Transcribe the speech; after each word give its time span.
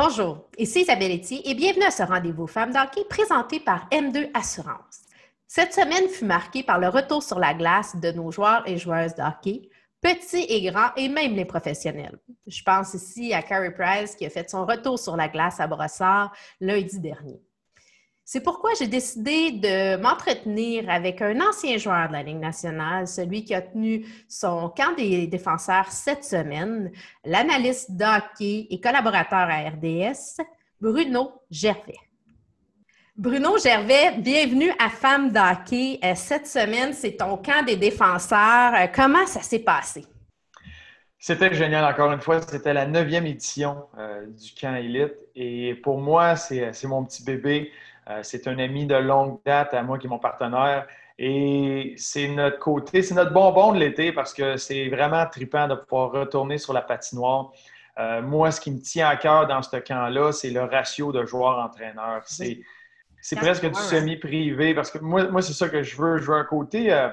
Bonjour, 0.00 0.44
ici 0.56 0.82
Isabelle 0.82 1.10
Etier 1.10 1.40
et 1.50 1.54
bienvenue 1.54 1.82
à 1.82 1.90
ce 1.90 2.04
rendez-vous 2.04 2.46
Femmes 2.46 2.72
d'hockey 2.72 3.04
présenté 3.10 3.58
par 3.58 3.88
M2 3.90 4.30
Assurance. 4.32 5.00
Cette 5.48 5.74
semaine 5.74 6.08
fut 6.08 6.24
marquée 6.24 6.62
par 6.62 6.78
le 6.78 6.86
retour 6.86 7.20
sur 7.20 7.40
la 7.40 7.52
glace 7.52 7.96
de 7.96 8.12
nos 8.12 8.30
joueurs 8.30 8.62
et 8.68 8.78
joueuses 8.78 9.16
de 9.16 9.68
petits 10.00 10.46
et 10.48 10.70
grands 10.70 10.94
et 10.96 11.08
même 11.08 11.34
les 11.34 11.44
professionnels. 11.44 12.16
Je 12.46 12.62
pense 12.62 12.94
ici 12.94 13.34
à 13.34 13.42
Carey 13.42 13.74
Price 13.74 14.14
qui 14.14 14.24
a 14.24 14.30
fait 14.30 14.48
son 14.48 14.64
retour 14.64 15.00
sur 15.00 15.16
la 15.16 15.26
glace 15.26 15.58
à 15.58 15.66
Brossard 15.66 16.32
lundi 16.60 17.00
dernier. 17.00 17.42
C'est 18.30 18.42
pourquoi 18.42 18.72
j'ai 18.78 18.88
décidé 18.88 19.52
de 19.52 19.96
m'entretenir 19.96 20.90
avec 20.90 21.22
un 21.22 21.40
ancien 21.40 21.78
joueur 21.78 22.08
de 22.08 22.12
la 22.12 22.22
Ligue 22.22 22.36
nationale, 22.36 23.08
celui 23.08 23.42
qui 23.42 23.54
a 23.54 23.62
tenu 23.62 24.04
son 24.28 24.68
camp 24.68 24.94
des 24.98 25.26
défenseurs 25.26 25.90
cette 25.90 26.24
semaine, 26.24 26.92
l'analyste 27.24 27.90
d'hockey 27.90 28.66
et 28.68 28.80
collaborateur 28.82 29.48
à 29.48 29.70
RDS, 29.70 30.42
Bruno 30.78 31.40
Gervais. 31.50 31.96
Bruno 33.16 33.56
Gervais, 33.56 34.18
bienvenue 34.18 34.72
à 34.78 34.90
Femmes 34.90 35.32
d'hockey. 35.32 35.98
Euh, 36.04 36.12
cette 36.14 36.46
semaine, 36.46 36.92
c'est 36.92 37.16
ton 37.16 37.38
camp 37.38 37.64
des 37.64 37.76
défenseurs. 37.76 38.74
Euh, 38.74 38.88
comment 38.94 39.26
ça 39.26 39.40
s'est 39.40 39.60
passé? 39.60 40.04
C'était 41.18 41.54
génial, 41.54 41.82
encore 41.82 42.12
une 42.12 42.20
fois. 42.20 42.42
C'était 42.42 42.74
la 42.74 42.86
neuvième 42.86 43.24
édition 43.24 43.86
euh, 43.96 44.26
du 44.26 44.52
camp 44.52 44.74
élite. 44.74 45.14
Et 45.34 45.76
pour 45.76 45.98
moi, 45.98 46.36
c'est 46.36 46.84
mon 46.84 47.04
petit 47.04 47.24
bébé. 47.24 47.72
Euh, 48.08 48.20
c'est 48.22 48.46
un 48.48 48.58
ami 48.58 48.86
de 48.86 48.94
longue 48.94 49.40
date 49.44 49.74
à 49.74 49.82
moi 49.82 49.98
qui 49.98 50.06
est 50.06 50.10
mon 50.10 50.18
partenaire. 50.18 50.86
Et 51.18 51.94
c'est 51.96 52.28
notre 52.28 52.58
côté, 52.58 53.02
c'est 53.02 53.14
notre 53.14 53.32
bonbon 53.32 53.72
de 53.72 53.78
l'été 53.78 54.12
parce 54.12 54.32
que 54.32 54.56
c'est 54.56 54.88
vraiment 54.88 55.26
trippant 55.26 55.66
de 55.66 55.74
pouvoir 55.74 56.12
retourner 56.12 56.58
sur 56.58 56.72
la 56.72 56.82
patinoire. 56.82 57.50
Euh, 57.98 58.22
moi, 58.22 58.52
ce 58.52 58.60
qui 58.60 58.70
me 58.70 58.78
tient 58.78 59.08
à 59.08 59.16
cœur 59.16 59.46
dans 59.48 59.60
ce 59.60 59.76
camp-là, 59.76 60.30
c'est 60.32 60.50
le 60.50 60.62
ratio 60.62 61.10
de 61.10 61.24
joueurs-entraîneurs. 61.24 62.22
C'est, 62.24 62.60
presque 63.36 63.66
du 63.66 63.74
semi-privé 63.74 64.74
parce 64.74 64.92
que 64.92 64.98
moi, 64.98 65.24
moi 65.24 65.42
c'est 65.42 65.52
ça 65.52 65.68
que 65.68 65.82
je 65.82 65.96
veux. 65.96 66.18
Je 66.18 66.30
veux 66.30 66.36
un 66.36 66.44
côté 66.44 66.92
euh, 66.92 67.08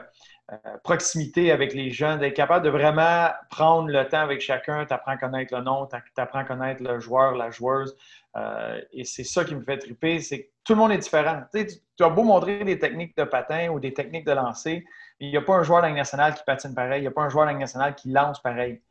proximité 0.83 1.51
avec 1.51 1.73
les 1.73 1.91
jeunes, 1.91 2.19
d'être 2.19 2.35
capable 2.35 2.65
de 2.65 2.69
vraiment 2.69 3.29
prendre 3.49 3.89
le 3.89 4.07
temps 4.07 4.21
avec 4.21 4.41
chacun. 4.41 4.85
Tu 4.85 4.93
apprends 4.93 5.13
à 5.13 5.17
connaître 5.17 5.55
le 5.55 5.61
nom, 5.61 5.88
tu 5.88 6.21
apprends 6.21 6.39
à 6.39 6.43
connaître 6.43 6.83
le 6.83 6.99
joueur, 6.99 7.35
la 7.35 7.49
joueuse. 7.49 7.95
Euh, 8.38 8.79
et 8.91 9.05
c'est 9.05 9.23
ça 9.23 9.45
qui 9.45 9.55
me 9.55 9.61
fait 9.61 9.77
triper, 9.77 10.19
c'est 10.19 10.43
que 10.43 10.47
tout 10.63 10.73
le 10.73 10.79
monde 10.79 10.91
est 10.91 10.97
différent. 10.97 11.43
Tu, 11.53 12.03
as 12.03 12.09
beau 12.09 12.23
montrer 12.23 12.63
des 12.63 12.77
techniques 12.77 13.16
de 13.17 13.23
patin 13.23 13.69
ou 13.69 13.79
des 13.79 13.93
techniques 13.93 14.25
de 14.25 14.33
lancer, 14.33 14.85
il 15.19 15.29
n'y 15.29 15.38
a 15.38 15.41
pas 15.41 15.55
un 15.55 15.63
joueur 15.63 15.81
de 15.81 15.88
nationale 15.88 16.35
qui 16.35 16.43
patine 16.43 16.75
pareil, 16.75 16.99
il 16.99 17.03
n'y 17.03 17.07
a 17.07 17.11
pas 17.11 17.21
un 17.21 17.29
joueur 17.29 17.47
de 17.47 17.53
nationale 17.53 17.95
qui 17.95 18.09
lance 18.09 18.41
pareil. 18.41 18.81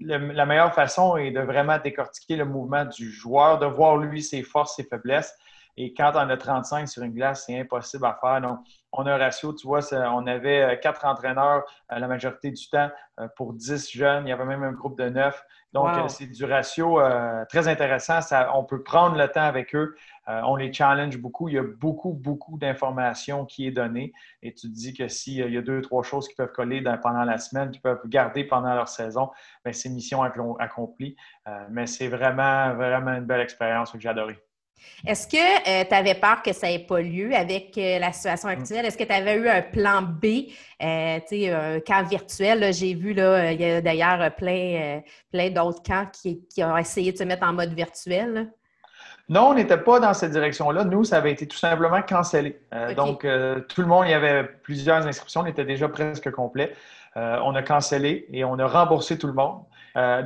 la 0.00 0.46
meilleure 0.46 0.74
façon 0.74 1.16
est 1.16 1.30
de 1.30 1.40
vraiment 1.40 1.78
décortiquer 1.78 2.36
le 2.36 2.44
mouvement 2.44 2.84
du 2.84 3.10
joueur, 3.10 3.58
de 3.58 3.66
voir 3.66 3.96
lui 3.96 4.22
ses 4.22 4.42
forces, 4.42 4.76
ses 4.76 4.84
faiblesses. 4.84 5.34
Et 5.76 5.92
quand 5.94 6.12
on 6.14 6.28
a 6.28 6.36
35 6.36 6.88
sur 6.88 7.02
une 7.02 7.12
glace, 7.12 7.44
c'est 7.46 7.58
impossible 7.58 8.06
à 8.06 8.18
faire. 8.20 8.40
Donc, 8.40 8.60
on 8.92 9.06
a 9.06 9.14
un 9.14 9.18
ratio, 9.18 9.52
tu 9.52 9.66
vois, 9.66 9.80
on 9.92 10.26
avait 10.26 10.62
euh, 10.62 10.76
quatre 10.76 11.04
entraîneurs 11.04 11.64
euh, 11.92 11.98
la 11.98 12.06
majorité 12.06 12.50
du 12.50 12.68
temps 12.68 12.90
pour 13.36 13.52
10 13.52 13.90
jeunes. 13.90 14.26
Il 14.26 14.30
y 14.30 14.32
avait 14.32 14.44
même 14.44 14.62
un 14.62 14.72
groupe 14.72 14.98
de 14.98 15.08
neuf. 15.08 15.44
Donc, 15.74 15.88
euh, 15.88 16.06
c'est 16.06 16.28
du 16.28 16.44
ratio 16.44 17.00
euh, 17.00 17.44
très 17.46 17.66
intéressant. 17.66 18.20
on 18.54 18.62
peut 18.62 18.84
prendre 18.84 19.16
le 19.16 19.26
temps 19.26 19.42
avec 19.42 19.74
eux. 19.74 19.96
Euh, 20.28 20.40
on 20.44 20.54
les 20.54 20.72
challenge 20.72 21.18
beaucoup. 21.18 21.48
Il 21.48 21.56
y 21.56 21.58
a 21.58 21.64
beaucoup, 21.64 22.12
beaucoup 22.12 22.56
d'informations 22.58 23.44
qui 23.44 23.66
est 23.66 23.72
donnée. 23.72 24.12
Et 24.40 24.54
tu 24.54 24.68
te 24.68 24.72
dis 24.72 24.94
que 24.94 25.08
s'il 25.08 25.52
y 25.52 25.58
a 25.58 25.62
deux, 25.62 25.82
trois 25.82 26.04
choses 26.04 26.28
qui 26.28 26.36
peuvent 26.36 26.52
coller 26.52 26.80
pendant 27.02 27.24
la 27.24 27.38
semaine, 27.38 27.72
qui 27.72 27.80
peuvent 27.80 28.00
garder 28.06 28.44
pendant 28.44 28.72
leur 28.72 28.86
saison, 28.86 29.32
ben, 29.64 29.72
c'est 29.72 29.88
mission 29.88 30.22
accomplie. 30.22 31.16
mais 31.70 31.88
c'est 31.88 32.08
vraiment, 32.08 32.72
vraiment 32.74 33.12
une 33.12 33.26
belle 33.26 33.40
expérience 33.40 33.90
que 33.90 33.98
j'ai 33.98 34.08
adoré. 34.08 34.38
Est-ce 35.06 35.28
que 35.28 35.36
euh, 35.36 35.84
tu 35.86 35.94
avais 35.94 36.14
peur 36.14 36.42
que 36.42 36.52
ça 36.54 36.66
n'ait 36.66 36.78
pas 36.78 37.00
lieu 37.00 37.34
avec 37.34 37.76
euh, 37.76 37.98
la 37.98 38.12
situation 38.12 38.48
mm. 38.48 38.52
actuelle? 38.52 38.86
Est-ce 38.86 38.96
que 38.96 39.04
tu 39.04 39.12
avais 39.12 39.34
eu 39.36 39.48
un 39.48 39.60
plan 39.60 40.00
B, 40.00 40.48
euh, 40.82 41.18
un 41.20 41.80
camp 41.80 42.08
virtuel? 42.08 42.72
J'ai 42.72 42.94
vu, 42.94 43.12
là, 43.12 43.52
il 43.52 43.60
y 43.60 43.64
a 43.64 43.80
d'ailleurs 43.82 44.34
plein, 44.34 45.02
plein 45.30 45.50
d'autres 45.50 45.82
camps 45.82 46.06
qui, 46.10 46.64
ont 46.64 46.76
essayé 46.78 47.12
de 47.12 47.18
se 47.18 47.24
mettre 47.24 47.46
en 47.46 47.52
mode 47.52 47.74
virtuel. 47.74 48.50
Non, 49.28 49.48
on 49.48 49.54
n'était 49.54 49.78
pas 49.78 50.00
dans 50.00 50.14
cette 50.14 50.32
direction-là. 50.32 50.84
Nous, 50.84 51.04
ça 51.04 51.18
avait 51.18 51.32
été 51.32 51.46
tout 51.46 51.56
simplement 51.56 52.00
cancellé. 52.02 52.60
Donc, 52.94 53.26
tout 53.68 53.80
le 53.80 53.86
monde, 53.86 54.04
il 54.06 54.10
y 54.10 54.14
avait 54.14 54.44
plusieurs 54.62 55.06
inscriptions, 55.06 55.42
on 55.42 55.46
était 55.46 55.64
déjà 55.64 55.88
presque 55.88 56.30
complet. 56.30 56.74
on 57.16 57.54
a 57.54 57.62
cancellé 57.62 58.26
et 58.32 58.44
on 58.44 58.58
a 58.58 58.66
remboursé 58.66 59.16
tout 59.16 59.26
le 59.26 59.32
monde. 59.32 59.62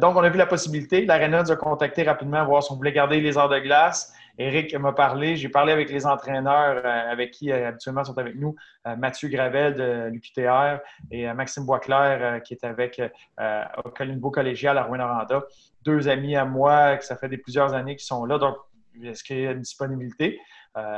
donc, 0.01 0.17
on 0.17 0.23
a 0.25 0.29
vu 0.29 0.39
la 0.39 0.47
possibilité. 0.47 1.05
L'Arena 1.07 1.45
nous 1.45 1.53
a 1.53 1.57
contacté 1.57 2.03
rapidement, 2.03 2.45
voir 2.45 2.65
si 2.65 2.73
on 2.73 2.77
voulait 2.77 2.93
garder 2.93 3.21
les 3.21 3.39
heures 3.39 3.49
de 3.49 3.61
glace. 3.61 4.13
Eric 4.39 4.73
m'a 4.77 4.93
parlé, 4.93 5.37
j'ai 5.37 5.49
parlé 5.49 5.73
avec 5.73 5.91
les 5.91 6.07
entraîneurs 6.07 6.83
euh, 6.85 7.13
avec 7.13 7.33
qui 7.33 7.51
euh, 7.51 7.69
habituellement 7.69 8.05
sont 8.05 8.17
avec 8.19 8.37
nous, 8.37 8.55
euh, 8.87 8.95
Mathieu 8.95 9.29
Gravel 9.29 9.75
de 9.75 10.09
l'UQTR 10.13 10.81
et 11.11 11.33
Maxime 11.33 11.67
Boisclair 11.67 12.41
qui 12.43 12.55
est 12.55 12.65
avec 12.65 13.01
au 13.39 14.05
niveau 14.05 14.31
collégial 14.31 14.79
à 14.79 14.85
Rouen-Noranda. 14.85 15.45
Deux 15.83 16.09
amis 16.09 16.37
à 16.37 16.45
moi, 16.45 16.97
que 16.97 17.05
ça 17.05 17.17
fait 17.17 17.29
des, 17.29 17.39
plusieurs 17.39 17.75
années 17.75 17.97
qu'ils 17.97 18.07
sont 18.07 18.25
là. 18.25 18.39
Donc, 18.39 18.57
est-ce 19.03 19.25
qu'il 19.25 19.41
y 19.41 19.47
a 19.47 19.53
une 19.53 19.61
disponibilité? 19.61 20.41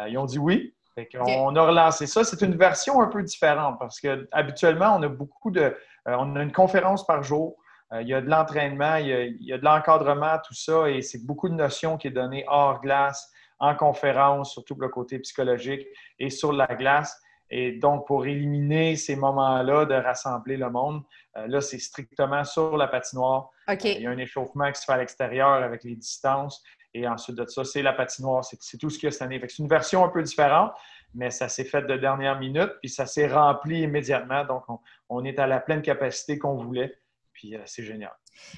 ils 0.08 0.18
ont 0.18 0.26
dit 0.26 0.38
oui. 0.38 0.74
on 1.18 1.54
a 1.56 1.62
relancé 1.62 2.06
ça. 2.06 2.24
C'est 2.24 2.42
une 2.42 2.56
version 2.56 3.00
un 3.00 3.06
peu 3.06 3.22
différente 3.22 3.78
parce 3.78 4.00
que 4.00 4.28
habituellement, 4.32 4.96
on 4.98 5.02
a 5.02 5.08
beaucoup 5.08 5.50
de. 5.50 5.74
on 6.06 6.36
a 6.36 6.42
une 6.42 6.52
conférence 6.52 7.06
par 7.06 7.22
jour. 7.22 7.56
Il 7.92 8.06
y 8.06 8.14
a 8.14 8.20
de 8.20 8.30
l'entraînement, 8.30 8.96
il, 8.96 9.36
il, 9.40 9.46
y 9.46 9.52
a 9.52 9.58
de 9.58 9.64
l'encadrement, 9.64 10.38
tout 10.44 10.54
ça, 10.54 10.88
et 10.88 11.02
c'est 11.02 11.26
beaucoup 11.26 11.48
de 11.48 11.54
notions 11.54 11.96
qui 11.96 12.06
est 12.06 12.12
données 12.12 12.44
hors 12.46 12.80
glace, 12.80 13.32
en 13.58 13.74
conférence, 13.74 14.52
surtout 14.52 14.74
pour 14.74 14.84
le 14.84 14.88
côté 14.88 15.18
psychologique, 15.18 15.86
et 16.18 16.30
sur 16.30 16.52
la 16.52 16.66
glace. 16.66 17.20
Et 17.50 17.72
donc, 17.72 18.06
pour 18.06 18.26
éliminer 18.26 18.96
ces 18.96 19.16
moments-là 19.16 19.84
de 19.84 19.94
rassembler 19.94 20.56
le 20.56 20.70
monde, 20.70 21.02
euh, 21.36 21.46
là, 21.48 21.60
c'est 21.60 21.78
strictement 21.78 22.44
sur 22.44 22.76
la 22.76 22.86
patinoire. 22.86 23.50
Euh, 23.68 23.98
il 23.98 24.02
y 24.02 24.06
a 24.06 24.10
un 24.10 24.18
échauffement 24.18 24.70
qui 24.70 24.80
se 24.80 24.84
fait 24.84 24.92
à 24.92 24.98
l'extérieur 24.98 25.54
avec 25.54 25.82
les 25.84 25.96
distances. 25.96 26.62
Et 26.94 27.06
ensuite 27.06 27.36
de 27.36 27.46
ça, 27.46 27.64
c'est 27.64 27.82
la 27.82 27.92
patinoire. 27.92 28.44
C'est 28.44 28.78
tout 28.78 28.88
ce 28.88 28.98
qu'il 28.98 29.06
y 29.06 29.08
a 29.08 29.12
cette 29.12 29.22
année. 29.22 29.40
C'est 29.48 29.58
une 29.58 29.68
version 29.68 30.04
un 30.04 30.08
peu 30.08 30.22
différente, 30.22 30.72
mais 31.14 31.30
ça 31.30 31.48
s'est 31.48 31.64
fait 31.64 31.82
de 31.82 31.96
dernière 31.96 32.38
minute, 32.38 32.70
puis 32.80 32.88
ça 32.88 33.06
s'est 33.06 33.28
rempli 33.28 33.82
immédiatement. 33.82 34.44
Donc, 34.44 34.64
on 35.08 35.24
est 35.24 35.38
à 35.38 35.46
la 35.46 35.60
pleine 35.60 35.82
capacité 35.82 36.38
qu'on 36.38 36.54
voulait. 36.54 37.00
Puis 37.40 37.56
euh, 37.56 37.60
c'est 37.64 37.82
génial. 37.82 38.12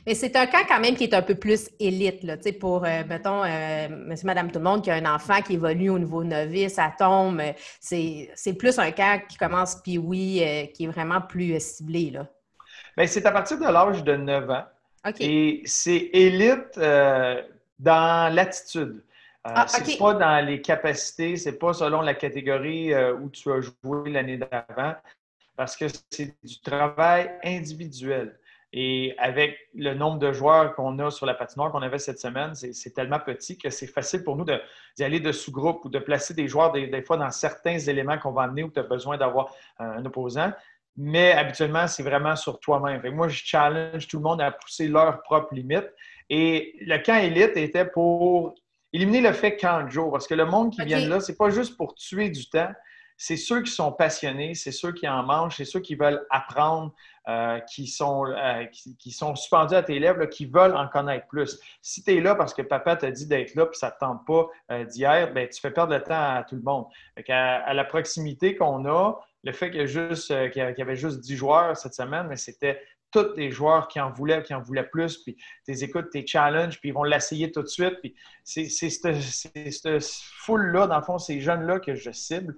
Mais 0.04 0.14
c'est 0.16 0.34
un 0.34 0.46
cas 0.46 0.64
quand 0.66 0.80
même 0.80 0.96
qui 0.96 1.04
est 1.04 1.14
un 1.14 1.22
peu 1.22 1.36
plus 1.36 1.70
élite, 1.78 2.24
là, 2.24 2.36
pour, 2.60 2.84
euh, 2.84 3.04
mettons, 3.08 3.44
euh, 3.44 3.88
monsieur, 3.88 4.26
madame, 4.26 4.50
tout 4.50 4.58
le 4.58 4.64
monde 4.64 4.82
qui 4.82 4.90
a 4.90 4.94
un 4.94 5.14
enfant 5.14 5.40
qui 5.40 5.54
évolue 5.54 5.90
au 5.90 6.00
niveau 6.00 6.24
novice, 6.24 6.80
à 6.80 6.92
tombe. 6.98 7.40
C'est 7.80 8.58
plus 8.58 8.80
un 8.80 8.90
cas 8.90 9.18
qui 9.18 9.36
commence, 9.36 9.76
puis 9.76 9.98
oui, 9.98 10.42
qui 10.74 10.84
est 10.84 10.88
vraiment 10.88 11.20
plus 11.20 11.60
ciblé, 11.60 12.10
là. 12.10 12.26
Bien, 12.96 13.06
c'est 13.06 13.24
à 13.24 13.30
partir 13.30 13.58
de 13.58 13.64
l'âge 13.64 14.02
de 14.02 14.16
9 14.16 14.50
ans. 14.50 14.64
Et 15.20 15.62
c'est 15.64 16.10
élite 16.12 16.76
dans 17.78 18.34
l'attitude. 18.34 19.04
Ah, 19.44 19.66
c'est 19.68 19.96
pas 19.96 20.14
dans 20.14 20.44
les 20.44 20.60
capacités, 20.60 21.36
c'est 21.36 21.58
pas 21.58 21.72
selon 21.72 22.00
la 22.00 22.14
catégorie 22.14 22.92
où 22.94 23.28
tu 23.30 23.50
as 23.50 23.60
joué 23.60 24.10
l'année 24.10 24.38
d'avant, 24.38 24.94
parce 25.56 25.76
que 25.76 25.86
c'est 26.10 26.34
du 26.42 26.60
travail 26.60 27.30
individuel. 27.44 28.38
Et 28.72 29.14
avec 29.18 29.58
le 29.74 29.92
nombre 29.92 30.18
de 30.18 30.32
joueurs 30.32 30.74
qu'on 30.74 30.98
a 30.98 31.10
sur 31.10 31.26
la 31.26 31.34
patinoire 31.34 31.70
qu'on 31.72 31.82
avait 31.82 31.98
cette 31.98 32.18
semaine, 32.18 32.54
c'est 32.54 32.94
tellement 32.94 33.18
petit 33.18 33.58
que 33.58 33.68
c'est 33.68 33.86
facile 33.86 34.24
pour 34.24 34.36
nous 34.36 34.46
d'y 34.46 35.04
aller 35.04 35.20
de 35.20 35.30
sous-groupe 35.30 35.84
ou 35.84 35.90
de 35.90 35.98
placer 35.98 36.32
des 36.32 36.48
joueurs 36.48 36.72
des, 36.72 37.02
fois 37.02 37.18
dans 37.18 37.30
certains 37.30 37.78
éléments 37.78 38.18
qu'on 38.18 38.32
va 38.32 38.42
amener 38.42 38.62
où 38.62 38.70
tu 38.70 38.80
as 38.80 38.84
besoin 38.84 39.18
d'avoir 39.18 39.54
un 39.78 40.04
opposant. 40.06 40.52
Mais 40.96 41.32
habituellement, 41.32 41.86
c'est 41.86 42.02
vraiment 42.02 42.36
sur 42.36 42.60
toi-même. 42.60 43.02
Moi, 43.14 43.28
je 43.28 43.42
challenge 43.44 44.08
tout 44.08 44.18
le 44.18 44.22
monde 44.22 44.40
à 44.40 44.50
pousser 44.50 44.88
leurs 44.88 45.22
propres 45.22 45.54
limites. 45.54 45.90
Et 46.30 46.74
le 46.80 46.98
camp 46.98 47.18
élite 47.18 47.56
était 47.56 47.86
pour 47.86 48.54
éliminer 48.92 49.20
le 49.20 49.32
fait 49.32 49.56
camp 49.56 49.88
Joe, 49.88 50.10
parce 50.10 50.26
que 50.26 50.34
le 50.34 50.44
monde 50.44 50.72
qui 50.72 50.84
vient 50.84 51.02
de 51.02 51.08
là, 51.08 51.20
c'est 51.20 51.36
pas 51.36 51.50
juste 51.50 51.76
pour 51.76 51.94
tuer 51.94 52.30
du 52.30 52.48
temps, 52.48 52.70
c'est 53.24 53.36
ceux 53.36 53.62
qui 53.62 53.70
sont 53.70 53.92
passionnés, 53.92 54.56
c'est 54.56 54.72
ceux 54.72 54.90
qui 54.90 55.08
en 55.08 55.22
mangent, 55.22 55.56
c'est 55.56 55.64
ceux 55.64 55.78
qui 55.78 55.94
veulent 55.94 56.26
apprendre, 56.28 56.92
euh, 57.28 57.60
qui, 57.60 57.86
sont, 57.86 58.26
euh, 58.26 58.64
qui, 58.66 59.12
sont 59.12 59.36
suspendus 59.36 59.76
à 59.76 59.84
tes 59.84 60.00
lèvres, 60.00 60.24
qui 60.24 60.44
veulent 60.44 60.74
en 60.74 60.88
connaître 60.88 61.28
plus. 61.28 61.60
Si 61.80 62.02
tu 62.02 62.16
es 62.16 62.20
là 62.20 62.34
parce 62.34 62.52
que 62.52 62.62
papa 62.62 62.96
t'a 62.96 63.12
dit 63.12 63.28
d'être 63.28 63.54
là 63.54 63.68
et 63.72 63.76
ça 63.76 63.86
ne 63.86 63.92
te 63.92 63.98
tente 64.00 64.26
pas 64.26 64.48
euh, 64.72 64.84
d'hier, 64.86 65.32
ben, 65.32 65.48
tu 65.48 65.60
fais 65.60 65.70
perdre 65.70 65.94
le 65.94 66.02
temps 66.02 66.14
à 66.14 66.42
tout 66.42 66.56
le 66.56 66.62
monde. 66.62 66.86
à, 67.28 67.72
la 67.72 67.84
proximité 67.84 68.56
qu'on 68.56 68.86
a, 68.86 69.20
le 69.44 69.52
fait 69.52 69.70
qu'il 69.70 69.88
y, 69.88 70.58
y, 70.58 70.82
avait 70.82 70.96
juste 70.96 71.20
10 71.20 71.36
joueurs 71.36 71.76
cette 71.76 71.94
semaine, 71.94 72.26
mais 72.28 72.36
c'était 72.36 72.82
tous 73.12 73.36
les 73.36 73.50
joueurs 73.50 73.88
qui 73.88 74.00
en 74.00 74.10
voulaient, 74.10 74.42
qui 74.42 74.54
en 74.54 74.60
voulaient 74.60 74.88
plus, 74.88 75.18
puis 75.18 75.36
tu 75.64 75.72
écoutes, 75.72 76.10
tes 76.10 76.26
challenges, 76.26 76.80
puis 76.80 76.88
ils 76.88 76.92
vont 76.92 77.04
l'essayer 77.04 77.52
tout 77.52 77.62
de 77.62 77.68
suite. 77.68 78.00
Puis 78.00 78.14
c'est 78.42 78.68
cette 78.68 80.04
foule-là, 80.38 80.86
dans 80.86 80.96
le 80.96 81.04
fond, 81.04 81.18
ces 81.18 81.40
jeunes-là 81.40 81.80
que 81.80 81.94
je 81.94 82.10
cible, 82.10 82.54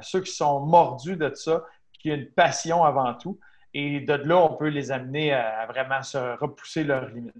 ceux 0.00 0.20
qui 0.20 0.32
sont 0.32 0.60
mordus 0.60 1.16
de 1.16 1.34
ça, 1.34 1.64
qui 1.92 2.10
ont 2.10 2.14
une 2.14 2.30
passion 2.30 2.84
avant 2.84 3.14
tout. 3.14 3.38
Et 3.74 4.00
de 4.00 4.14
là, 4.14 4.38
on 4.38 4.56
peut 4.56 4.68
les 4.68 4.90
amener 4.90 5.32
à, 5.32 5.66
vraiment 5.66 6.02
se 6.02 6.38
repousser 6.38 6.84
leurs 6.84 7.08
limites. 7.08 7.34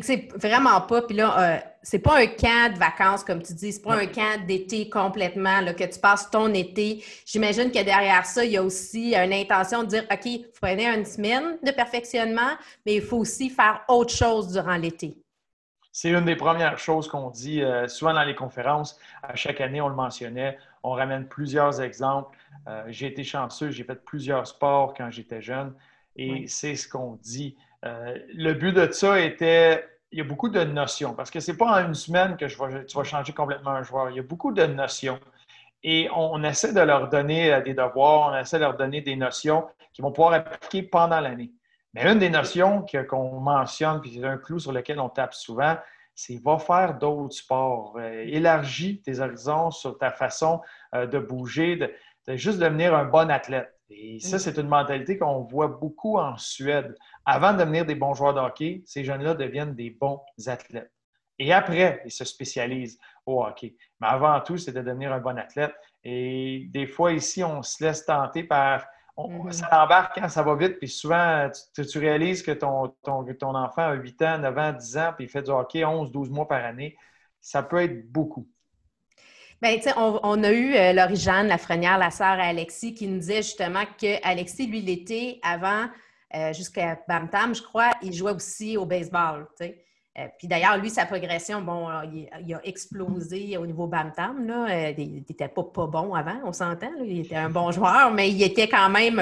C'est 0.00 0.28
vraiment 0.34 0.80
pas, 0.82 1.02
puis 1.02 1.16
là, 1.16 1.38
euh, 1.38 1.58
c'est 1.82 1.98
pas 1.98 2.18
un 2.18 2.26
camp 2.26 2.72
de 2.72 2.78
vacances, 2.78 3.24
comme 3.24 3.42
tu 3.42 3.54
dis, 3.54 3.72
c'est 3.72 3.82
pas 3.82 3.94
un 3.94 4.06
camp 4.06 4.46
d'été 4.46 4.88
complètement, 4.88 5.60
là, 5.60 5.74
que 5.74 5.84
tu 5.84 5.98
passes 5.98 6.30
ton 6.30 6.52
été. 6.52 7.02
J'imagine 7.26 7.70
que 7.70 7.82
derrière 7.82 8.26
ça, 8.26 8.44
il 8.44 8.52
y 8.52 8.56
a 8.56 8.62
aussi 8.62 9.14
une 9.14 9.32
intention 9.32 9.82
de 9.82 9.88
dire, 9.88 10.04
OK, 10.10 10.26
vous 10.26 10.60
prenez 10.60 10.86
une 10.86 11.04
semaine 11.04 11.58
de 11.64 11.70
perfectionnement, 11.70 12.56
mais 12.84 12.96
il 12.96 13.02
faut 13.02 13.18
aussi 13.18 13.50
faire 13.50 13.82
autre 13.88 14.14
chose 14.14 14.52
durant 14.52 14.76
l'été. 14.76 15.16
C'est 15.92 16.10
une 16.10 16.24
des 16.24 16.36
premières 16.36 16.78
choses 16.78 17.08
qu'on 17.08 17.30
dit 17.30 17.62
euh, 17.62 17.88
souvent 17.88 18.12
dans 18.12 18.22
les 18.22 18.34
conférences. 18.34 19.00
À 19.22 19.34
chaque 19.34 19.60
année, 19.60 19.80
on 19.80 19.88
le 19.88 19.96
mentionnait, 19.96 20.56
on 20.84 20.92
ramène 20.92 21.26
plusieurs 21.26 21.80
exemples. 21.80 22.38
Euh, 22.68 22.84
j'ai 22.86 23.06
été 23.06 23.24
chanceux, 23.24 23.70
j'ai 23.70 23.82
fait 23.82 24.04
plusieurs 24.04 24.46
sports 24.46 24.94
quand 24.94 25.10
j'étais 25.10 25.42
jeune 25.42 25.74
et 26.14 26.46
c'est 26.46 26.76
ce 26.76 26.88
qu'on 26.88 27.18
dit. 27.22 27.56
Euh, 27.84 28.18
le 28.34 28.54
but 28.54 28.72
de 28.72 28.90
ça 28.90 29.20
était, 29.20 29.86
il 30.10 30.18
y 30.18 30.20
a 30.20 30.24
beaucoup 30.24 30.48
de 30.48 30.62
notions, 30.64 31.14
parce 31.14 31.30
que 31.30 31.40
ce 31.40 31.50
n'est 31.50 31.56
pas 31.56 31.80
en 31.80 31.86
une 31.86 31.94
semaine 31.94 32.36
que 32.36 32.46
tu 32.46 32.96
vas 32.96 33.04
changer 33.04 33.32
complètement 33.32 33.70
un 33.70 33.82
joueur. 33.82 34.10
Il 34.10 34.16
y 34.16 34.20
a 34.20 34.22
beaucoup 34.22 34.52
de 34.52 34.64
notions. 34.64 35.20
Et 35.84 36.08
on, 36.14 36.42
essaie 36.42 36.72
de 36.72 36.80
leur 36.80 37.08
donner 37.08 37.52
euh, 37.52 37.60
des 37.60 37.74
devoirs, 37.74 38.32
on 38.32 38.36
essaie 38.36 38.58
de 38.58 38.64
leur 38.64 38.76
donner 38.76 39.00
des 39.00 39.14
notions 39.14 39.68
qu'ils 39.92 40.02
vont 40.02 40.10
pouvoir 40.10 40.34
appliquer 40.34 40.82
pendant 40.82 41.20
l'année. 41.20 41.52
Mais 41.94 42.04
une 42.10 42.18
des 42.18 42.30
notions 42.30 42.84
qu'on 43.08 43.40
mentionne, 43.40 44.00
puis 44.00 44.14
c'est 44.14 44.24
un 44.24 44.38
clou 44.38 44.58
sur 44.58 44.72
lequel 44.72 44.98
on 44.98 45.08
tape 45.08 45.34
souvent, 45.34 45.76
c'est 46.14 46.42
va 46.42 46.58
faire 46.58 46.98
d'autres 46.98 47.36
sports. 47.36 47.94
Euh, 47.96 48.24
élargis 48.26 49.00
tes 49.02 49.20
horizons 49.20 49.70
sur 49.70 49.96
ta 49.98 50.10
façon 50.10 50.60
de 50.92 51.18
bouger, 51.18 51.76
de, 51.76 52.36
juste 52.36 52.58
devenir 52.58 52.94
un 52.94 53.04
bon 53.04 53.30
athlète. 53.30 53.77
Et 53.90 54.20
ça, 54.20 54.38
c'est 54.38 54.58
une 54.58 54.68
mentalité 54.68 55.16
qu'on 55.16 55.40
voit 55.40 55.68
beaucoup 55.68 56.18
en 56.18 56.36
Suède. 56.36 56.94
Avant 57.24 57.52
de 57.54 57.58
devenir 57.58 57.86
des 57.86 57.94
bons 57.94 58.14
joueurs 58.14 58.34
de 58.34 58.40
hockey, 58.40 58.82
ces 58.84 59.02
jeunes-là 59.02 59.34
deviennent 59.34 59.74
des 59.74 59.90
bons 59.90 60.20
athlètes. 60.46 60.92
Et 61.38 61.52
après, 61.52 62.02
ils 62.04 62.10
se 62.10 62.24
spécialisent 62.24 62.98
au 63.24 63.42
hockey. 63.42 63.76
Mais 64.00 64.08
avant 64.08 64.40
tout, 64.40 64.58
c'est 64.58 64.72
de 64.72 64.82
devenir 64.82 65.12
un 65.12 65.20
bon 65.20 65.38
athlète. 65.38 65.74
Et 66.04 66.66
des 66.70 66.86
fois, 66.86 67.12
ici, 67.12 67.42
on 67.42 67.62
se 67.62 67.82
laisse 67.82 68.04
tenter 68.04 68.42
par. 68.42 68.84
Mm-hmm. 69.16 69.52
Ça 69.52 69.84
embarque 69.84 70.20
quand 70.20 70.28
ça 70.28 70.42
va 70.42 70.54
vite, 70.54 70.78
puis 70.78 70.88
souvent, 70.88 71.50
tu, 71.74 71.98
réalises 71.98 72.42
que 72.42 72.52
ton, 72.52 72.94
ton, 73.02 73.24
ton, 73.34 73.54
enfant 73.56 73.82
a 73.82 73.94
8 73.94 74.22
ans, 74.22 74.38
9 74.38 74.58
ans, 74.58 74.72
10 74.72 74.96
ans, 74.98 75.12
puis 75.16 75.24
il 75.24 75.28
fait 75.28 75.42
du 75.42 75.50
hockey 75.50 75.84
11, 75.84 76.12
12 76.12 76.30
mois 76.30 76.46
par 76.46 76.64
année. 76.64 76.96
Ça 77.40 77.62
peut 77.62 77.82
être 77.82 78.12
beaucoup. 78.12 78.46
Bien, 79.60 79.76
on, 79.96 80.44
a 80.44 80.52
eu 80.52 80.74
euh, 80.76 80.92
Laurie-Jeanne 80.92 81.48
Lafrenière, 81.48 81.98
la 81.98 82.12
sœur 82.12 82.38
Alexis, 82.38 82.94
qui 82.94 83.08
nous 83.08 83.18
disait 83.18 83.42
justement 83.42 83.82
qu'Alexis, 83.98 84.68
lui, 84.68 84.80
l'été, 84.82 85.40
avant, 85.42 85.86
euh, 86.36 86.52
jusqu'à 86.52 86.96
Bam 87.08 87.28
je 87.52 87.62
crois, 87.62 87.90
il 88.00 88.12
jouait 88.12 88.30
aussi 88.30 88.76
au 88.76 88.86
baseball. 88.86 89.48
Euh, 89.60 90.26
puis 90.38 90.46
d'ailleurs, 90.46 90.78
lui, 90.78 90.90
sa 90.90 91.06
progression, 91.06 91.60
bon, 91.60 91.88
il, 92.04 92.54
a 92.54 92.60
explosé 92.62 93.56
au 93.56 93.66
niveau 93.66 93.88
Bam 93.88 94.12
Là. 94.16 94.92
il 94.96 95.24
n'était 95.28 95.48
pas, 95.48 95.64
bon 95.64 96.14
avant, 96.14 96.38
on 96.44 96.52
s'entend. 96.52 96.92
Il 97.04 97.20
était 97.20 97.34
un 97.34 97.50
bon 97.50 97.72
joueur, 97.72 98.12
mais 98.12 98.30
il 98.30 98.40
était 98.40 98.68
quand 98.68 98.90
même, 98.90 99.16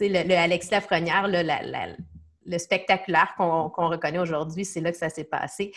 le, 0.00 0.28
le, 0.28 0.34
Alexis 0.36 0.70
Lafrenière, 0.70 1.28
le 1.28 2.58
spectaculaire 2.58 3.34
qu'on 3.38 3.88
reconnaît 3.88 4.18
aujourd'hui, 4.18 4.66
c'est 4.66 4.82
là 4.82 4.92
que 4.92 4.98
ça 4.98 5.08
s'est 5.08 5.24
passé. 5.24 5.72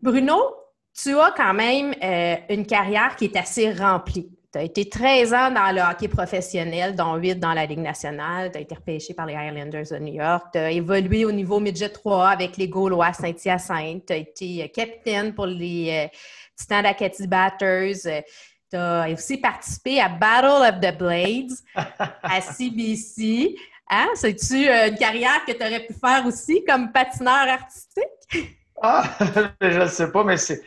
Bruno, 0.00 0.61
tu 0.94 1.18
as 1.18 1.32
quand 1.36 1.54
même 1.54 1.94
euh, 2.02 2.36
une 2.50 2.66
carrière 2.66 3.16
qui 3.16 3.26
est 3.26 3.36
assez 3.36 3.72
remplie. 3.72 4.28
Tu 4.52 4.58
as 4.58 4.62
été 4.62 4.86
13 4.86 5.32
ans 5.32 5.50
dans 5.50 5.74
le 5.74 5.80
hockey 5.80 6.08
professionnel, 6.08 6.94
dont 6.94 7.14
8 7.14 7.36
dans 7.36 7.54
la 7.54 7.64
Ligue 7.64 7.78
nationale. 7.78 8.52
Tu 8.52 8.58
as 8.58 8.60
été 8.60 8.74
repêché 8.74 9.14
par 9.14 9.24
les 9.24 9.34
Highlanders 9.34 9.86
de 9.90 9.98
New 9.98 10.14
York. 10.14 10.48
Tu 10.52 10.58
as 10.58 10.70
évolué 10.70 11.24
au 11.24 11.32
niveau 11.32 11.58
midget 11.58 11.88
3 11.88 12.28
avec 12.28 12.58
les 12.58 12.68
Gaulois 12.68 13.14
Saint-Hyacinthe. 13.14 14.04
Tu 14.06 14.12
as 14.12 14.16
été 14.16 14.64
euh, 14.64 14.68
capitaine 14.68 15.34
pour 15.34 15.46
les 15.46 16.06
euh, 16.06 16.16
Titans 16.54 16.82
d'Acadie 16.82 17.26
Batters. 17.26 18.22
Tu 18.70 18.76
as 18.76 19.08
aussi 19.10 19.38
participé 19.38 20.00
à 20.00 20.10
Battle 20.10 20.74
of 20.74 20.80
the 20.80 20.98
Blades 20.98 21.52
à 21.74 22.40
CBC. 22.42 23.54
Hein? 23.88 24.08
C'est-tu 24.14 24.68
une 24.68 24.96
carrière 24.96 25.44
que 25.46 25.52
tu 25.52 25.62
aurais 25.64 25.86
pu 25.86 25.94
faire 25.94 26.26
aussi 26.26 26.62
comme 26.64 26.92
patineur 26.92 27.48
artistique? 27.48 28.58
Ah, 28.82 29.04
je 29.60 29.80
ne 29.80 29.86
sais 29.86 30.10
pas, 30.10 30.24
mais 30.24 30.36
c'est 30.36 30.62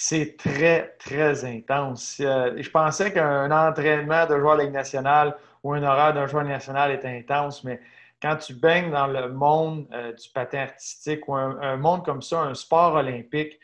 c'est 0.00 0.36
très, 0.36 0.94
très 1.00 1.44
intense. 1.44 2.18
Euh, 2.20 2.54
je 2.56 2.70
pensais 2.70 3.12
qu'un 3.12 3.50
entraînement 3.50 4.26
de 4.26 4.38
joueur 4.38 4.56
de 4.56 4.62
Ligue 4.62 4.72
nationale 4.72 5.36
ou 5.64 5.72
un 5.72 5.82
horaire 5.82 6.14
d'un 6.14 6.28
joueur 6.28 6.44
national 6.44 6.92
est 6.92 7.04
intense, 7.04 7.64
mais 7.64 7.80
quand 8.22 8.36
tu 8.36 8.54
baignes 8.54 8.92
dans 8.92 9.08
le 9.08 9.32
monde 9.32 9.88
euh, 9.92 10.12
du 10.12 10.28
patin 10.28 10.60
artistique 10.60 11.26
ou 11.26 11.34
un, 11.34 11.76
monde 11.78 12.04
comme 12.04 12.22
ça, 12.22 12.42
un 12.42 12.54
sport 12.54 12.94
olympique, 12.94 13.58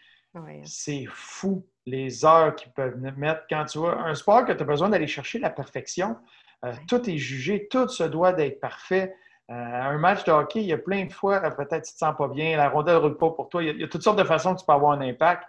c'est 0.64 1.04
fou 1.08 1.64
les 1.86 2.24
heures 2.24 2.56
qu'ils 2.56 2.72
peuvent 2.72 2.96
mettre. 3.16 3.42
Quand 3.48 3.64
tu 3.66 3.78
vois 3.78 3.96
un 4.02 4.16
sport 4.16 4.44
que 4.44 4.50
tu 4.50 4.60
as 4.60 4.66
besoin 4.66 4.88
d'aller 4.88 5.06
chercher 5.06 5.38
la 5.38 5.50
perfection, 5.50 6.16
euh, 6.64 6.72
tout 6.88 7.08
est 7.08 7.18
jugé, 7.18 7.68
tout 7.70 7.86
se 7.86 8.02
doit 8.02 8.32
d'être 8.32 8.58
parfait. 8.58 9.14
un 9.48 9.98
match 9.98 10.24
de 10.24 10.32
hockey, 10.32 10.62
il 10.62 10.66
y 10.66 10.72
a 10.72 10.78
plein 10.78 11.04
de 11.04 11.12
fois, 11.12 11.38
peut-être 11.38 11.68
tu 11.68 11.76
ne 11.76 11.94
te 11.94 11.98
sens 11.98 12.16
pas 12.18 12.26
bien, 12.26 12.56
la 12.56 12.70
rondelle 12.70 12.94
ne 12.94 13.00
roule 13.00 13.18
pas 13.18 13.30
pour 13.30 13.48
toi. 13.48 13.62
il 13.62 13.78
y, 13.78 13.84
a, 13.84 13.86
toutes 13.86 14.02
sortes 14.02 14.18
de 14.18 14.24
façons 14.24 14.56
que 14.56 14.58
tu 14.58 14.66
peux 14.66 14.72
avoir 14.72 14.98
un 14.98 15.00
impact 15.00 15.44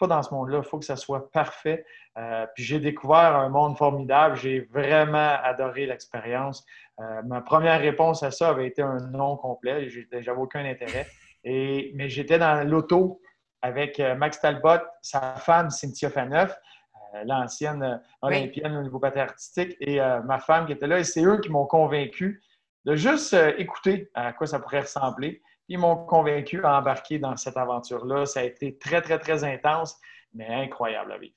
pas 0.00 0.06
dans 0.06 0.22
ce 0.22 0.34
monde-là. 0.34 0.58
Il 0.58 0.68
faut 0.68 0.78
que 0.78 0.84
ça 0.84 0.96
soit 0.96 1.30
parfait. 1.30 1.84
Euh, 2.18 2.46
puis 2.54 2.64
j'ai 2.64 2.80
découvert 2.80 3.36
un 3.36 3.48
monde 3.48 3.76
formidable. 3.76 4.34
J'ai 4.36 4.60
vraiment 4.72 5.36
adoré 5.44 5.86
l'expérience. 5.86 6.64
Euh, 6.98 7.22
ma 7.24 7.40
première 7.40 7.80
réponse 7.80 8.22
à 8.22 8.30
ça 8.30 8.48
avait 8.48 8.66
été 8.66 8.82
un 8.82 8.98
non 9.12 9.36
complet. 9.36 9.88
J'avais 9.88 10.40
aucun 10.40 10.64
intérêt. 10.64 11.06
Et, 11.44 11.92
mais 11.94 12.08
j'étais 12.08 12.38
dans 12.38 12.66
l'auto 12.66 13.20
avec 13.62 14.00
euh, 14.00 14.14
Max 14.16 14.40
Talbot, 14.40 14.82
sa 15.02 15.36
femme 15.36 15.70
Cynthia 15.70 16.10
Faneuf, 16.10 16.58
l'ancienne 17.24 18.00
olympienne 18.22 18.76
au 18.76 18.82
niveau 18.82 19.00
patin 19.00 19.22
artistique, 19.22 19.76
et 19.80 19.98
ma 19.98 20.38
femme 20.38 20.66
qui 20.66 20.72
était 20.72 20.86
là. 20.86 21.00
Et 21.00 21.04
c'est 21.04 21.24
eux 21.24 21.40
qui 21.40 21.50
m'ont 21.50 21.66
convaincu 21.66 22.40
de 22.84 22.94
juste 22.94 23.36
écouter 23.58 24.08
à 24.14 24.32
quoi 24.32 24.46
ça 24.46 24.60
pourrait 24.60 24.82
ressembler 24.82 25.42
ils 25.70 25.78
m'ont 25.78 25.96
convaincu 26.04 26.62
à 26.64 26.78
embarquer 26.78 27.20
dans 27.20 27.36
cette 27.36 27.56
aventure-là. 27.56 28.26
Ça 28.26 28.40
a 28.40 28.42
été 28.42 28.76
très, 28.76 29.00
très, 29.00 29.20
très 29.20 29.44
intense, 29.44 29.96
mais 30.34 30.46
incroyable 30.48 31.12
à 31.12 31.18
vivre. 31.18 31.34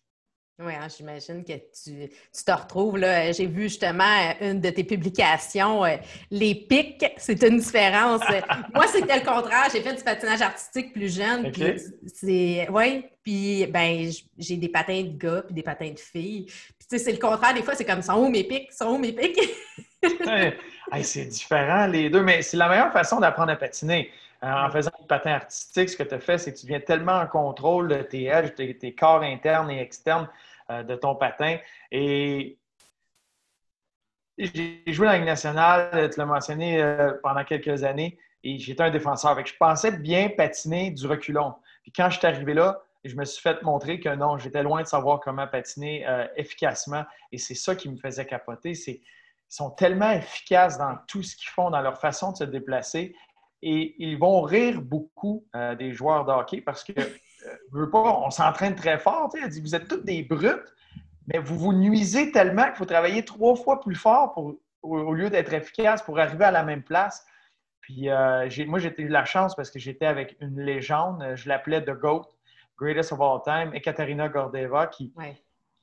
Oui, 0.60 0.74
hein, 0.74 0.88
j'imagine 0.88 1.44
que 1.44 1.54
tu, 1.54 2.10
te 2.44 2.52
retrouves 2.52 2.98
là. 2.98 3.32
J'ai 3.32 3.46
vu 3.46 3.64
justement 3.64 4.34
une 4.42 4.60
de 4.60 4.70
tes 4.72 4.84
publications, 4.84 5.86
euh, 5.86 5.98
les 6.32 6.56
pics, 6.56 7.06
c'est 7.18 7.42
une 7.44 7.60
différence. 7.60 8.22
Moi, 8.74 8.88
c'était 8.88 9.20
le 9.20 9.26
contraire. 9.26 9.68
J'ai 9.72 9.82
fait 9.82 9.96
du 9.96 10.04
patinage 10.04 10.42
artistique 10.42 10.94
plus 10.94 11.16
jeune. 11.16 11.52
c'est 12.08 12.68
oui, 12.72 13.06
puis 13.24 13.68
ben 13.68 14.10
j'ai 14.38 14.58
des 14.58 14.70
patins 14.70 15.02
de 15.02 15.18
gars 15.18 15.44
puis 15.44 15.54
des 15.54 15.64
patins 15.64 15.92
de 15.92 16.00
filles. 16.00 16.46
Puis 16.46 16.88
tu 16.90 16.98
sais, 16.98 17.00
c'est 17.00 17.12
le 17.12 17.20
contraire. 17.20 17.54
Des 17.54 17.64
fois, 17.64 17.76
c'est 17.76 17.86
comme 17.86 18.02
sont 18.02 18.18
où 18.18 18.30
mes 18.30 18.44
pics, 18.44 18.72
sont 18.74 18.90
où 18.90 18.98
mes 18.98 19.12
pics? 19.12 19.40
c'est 21.04 21.26
différent 21.26 21.88
les 21.88 22.10
deux, 22.10 22.22
mais 22.22 22.42
c'est 22.42 22.58
la 22.58 22.70
meilleure 22.70 22.92
façon 22.92 23.20
d'apprendre 23.20 23.52
à 23.52 23.56
patiner. 23.56 24.12
Euh, 24.44 24.52
en 24.52 24.70
faisant 24.70 24.92
du 25.00 25.08
patin 25.08 25.32
artistique, 25.32 25.90
ce 25.90 25.96
que 25.96 26.04
tu 26.04 26.20
fais, 26.20 26.38
c'est 26.38 26.54
que 26.54 26.60
tu 26.60 26.68
viens 26.68 26.82
tellement 26.82 27.14
en 27.14 27.28
contrôle 27.28 27.88
de 27.88 28.02
tes 28.02 28.26
edges, 28.26 28.54
tes, 28.54 28.94
corps 28.94 29.22
internes 29.22 29.72
et 29.72 29.80
externes 29.80 30.28
euh, 30.70 30.84
de 30.84 30.96
ton 30.96 31.16
patin. 31.16 31.58
Et 31.92 32.58
j'ai 34.38 34.84
joué 34.88 35.06
dans 35.06 35.14
la 35.14 35.20
Ligue 35.20 35.28
nationale, 35.28 36.10
tu 36.12 36.20
l'as 36.20 36.26
mentionné, 36.26 36.82
euh, 36.82 37.14
pendant 37.24 37.46
quelques 37.46 37.86
années, 37.86 38.18
et 38.44 38.60
j'étais 38.60 38.84
un 38.84 38.90
défenseur. 38.90 39.38
je 39.46 39.54
pensais 39.58 39.92
bien 39.92 40.28
patiner 40.28 40.92
du 40.92 41.08
reculon. 41.08 41.54
Puis 41.84 41.94
quand 41.94 42.10
je 42.10 42.18
suis 42.18 42.28
arrivé 42.28 42.54
là, 42.54 42.82
je 43.06 43.16
me 43.16 43.24
suis 43.24 43.42
fait 43.42 43.62
montrer 43.62 44.02
que 44.02 44.14
non, 44.14 44.38
j'étais 44.38 44.64
loin 44.64 44.82
de 44.82 44.88
savoir 44.88 45.22
comment 45.22 45.48
patiner 45.48 46.06
efficacement. 46.38 47.04
Et 47.34 47.38
c'est 47.38 47.56
ça 47.56 47.76
qui 47.76 47.90
me 47.90 47.98
faisait 47.98 48.26
capoter. 48.26 48.76
C'est 48.76 49.02
sont 49.54 49.70
tellement 49.72 50.12
efficaces 50.12 50.78
dans 50.78 50.98
tout 51.08 51.24
ce 51.24 51.36
qu'ils 51.36 51.50
font, 51.50 51.70
dans 51.70 51.82
leur 51.82 52.00
façon 52.00 52.32
de 52.32 52.38
se 52.38 52.44
déplacer 52.44 53.16
et 53.66 53.96
ils 53.98 54.18
vont 54.18 54.42
rire 54.42 54.82
beaucoup 54.82 55.46
euh, 55.56 55.74
des 55.74 55.94
joueurs 55.94 56.26
de 56.26 56.32
hockey 56.32 56.60
parce 56.60 56.84
que, 56.84 56.92
euh, 56.92 57.88
on 57.94 58.30
s'entraîne 58.30 58.76
très 58.76 59.00
fort. 59.00 59.30
Elle 59.42 59.50
dit 59.50 59.62
Vous 59.62 59.74
êtes 59.74 59.88
tous 59.88 60.04
des 60.04 60.22
brutes, 60.22 60.76
mais 61.28 61.40
vous 61.40 61.58
vous 61.58 61.72
nuisez 61.72 62.32
tellement 62.32 62.66
qu'il 62.66 62.76
faut 62.76 62.86
travailler 62.86 63.24
trois 63.24 63.56
fois 63.56 63.80
plus 63.80 63.96
fort 63.96 64.34
pour, 64.34 64.56
au, 64.82 65.14
lieu 65.14 65.30
d'être 65.30 65.54
efficace 65.54 66.04
pour 66.04 66.20
arriver 66.20 66.44
à 66.44 66.52
la 66.52 66.64
même 66.64 66.84
place. 66.84 67.26
Puis 67.80 68.10
euh, 68.10 68.50
moi, 68.68 68.80
j'ai 68.80 68.94
eu 69.02 69.08
la 69.08 69.24
chance 69.24 69.56
parce 69.56 69.72
que 69.72 69.80
j'étais 69.80 70.06
avec 70.06 70.36
une 70.42 70.60
légende, 70.60 71.26
je 71.36 71.48
l'appelais 71.48 71.82
The 71.82 71.92
GOAT, 71.92 72.24
Greatest 72.78 73.14
of 73.14 73.22
All 73.22 73.42
Time, 73.46 73.74
Ekaterina 73.74 74.28
Gordeva, 74.28 74.88
qui, 74.88 75.14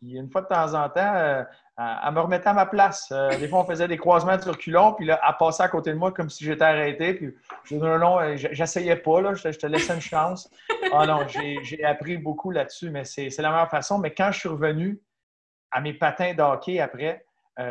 une 0.02 0.30
fois 0.30 0.42
de 0.42 0.46
temps 0.46 0.74
en 0.74 0.88
temps, 0.88 1.14
euh, 1.14 1.44
elle 1.78 2.12
me 2.12 2.20
remettait 2.20 2.48
à 2.48 2.54
ma 2.54 2.66
place. 2.66 3.08
Euh, 3.12 3.36
des 3.38 3.48
fois, 3.48 3.60
on 3.60 3.64
faisait 3.64 3.88
des 3.88 3.96
croisements 3.96 4.36
de 4.36 4.44
reculons, 4.44 4.94
puis 4.94 5.06
là, 5.06 5.20
elle 5.26 5.34
passait 5.38 5.62
à 5.62 5.68
côté 5.68 5.90
de 5.92 5.96
moi 5.96 6.12
comme 6.12 6.30
si 6.30 6.44
j'étais 6.44 6.64
arrêté. 6.64 7.14
Puis 7.14 7.34
je 7.64 7.76
non, 7.76 7.98
non, 7.98 8.20
euh, 8.20 8.36
j'essayais 8.36 8.96
pas, 8.96 9.20
là, 9.20 9.34
je, 9.34 9.48
te 9.48 9.66
laissais 9.66 9.94
une 9.94 10.00
chance. 10.00 10.50
Ah 10.92 11.06
non, 11.06 11.26
j'ai 11.28 11.84
appris 11.84 12.16
beaucoup 12.16 12.50
là-dessus, 12.50 12.90
mais 12.90 13.04
c'est 13.04 13.30
la 13.38 13.50
meilleure 13.50 13.70
façon. 13.70 13.98
Mais 13.98 14.12
quand 14.12 14.32
je 14.32 14.40
suis 14.40 14.48
revenu 14.48 15.00
à 15.70 15.80
mes 15.80 15.94
patins 15.94 16.34
d'hockey 16.34 16.80
après, 16.80 17.24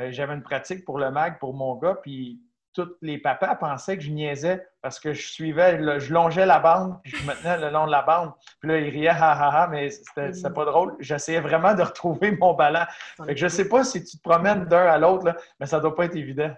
j'avais 0.09 0.33
une 0.33 0.43
pratique 0.43 0.85
pour 0.85 0.99
le 0.99 1.11
mag, 1.11 1.39
pour 1.39 1.53
mon 1.53 1.75
gars, 1.75 1.95
puis 2.01 2.39
tous 2.85 2.95
les 3.01 3.17
papas 3.17 3.55
pensaient 3.55 3.97
que 3.97 4.03
je 4.03 4.11
niaisais 4.11 4.65
parce 4.81 4.99
que 4.99 5.13
je 5.13 5.27
suivais, 5.27 5.79
je 5.99 6.13
longeais 6.13 6.45
la 6.45 6.59
bande, 6.59 6.99
puis 7.03 7.13
je 7.15 7.27
me 7.27 7.33
tenais 7.33 7.57
le 7.57 7.69
long 7.69 7.85
de 7.85 7.91
la 7.91 8.01
bande. 8.01 8.31
Puis 8.59 8.69
là, 8.69 8.77
ils 8.79 8.89
riaient, 8.89 9.09
ha, 9.09 9.31
ha, 9.31 9.63
ha, 9.63 9.67
mais 9.67 9.89
c'était 9.89 10.31
mm. 10.31 10.53
pas 10.53 10.65
drôle. 10.65 10.95
J'essayais 10.99 11.41
vraiment 11.41 11.73
de 11.73 11.81
retrouver 11.81 12.31
mon 12.31 12.53
ballon. 12.53 12.85
Fait 13.25 13.33
que 13.33 13.39
je 13.39 13.47
sais 13.47 13.67
pas 13.67 13.83
si 13.83 14.03
tu 14.03 14.17
te 14.17 14.23
promènes 14.23 14.65
d'un 14.65 14.85
à 14.85 14.97
l'autre, 14.97 15.35
mais 15.59 15.65
ça 15.65 15.79
doit 15.79 15.95
pas 15.95 16.05
être 16.05 16.15
évident. 16.15 16.51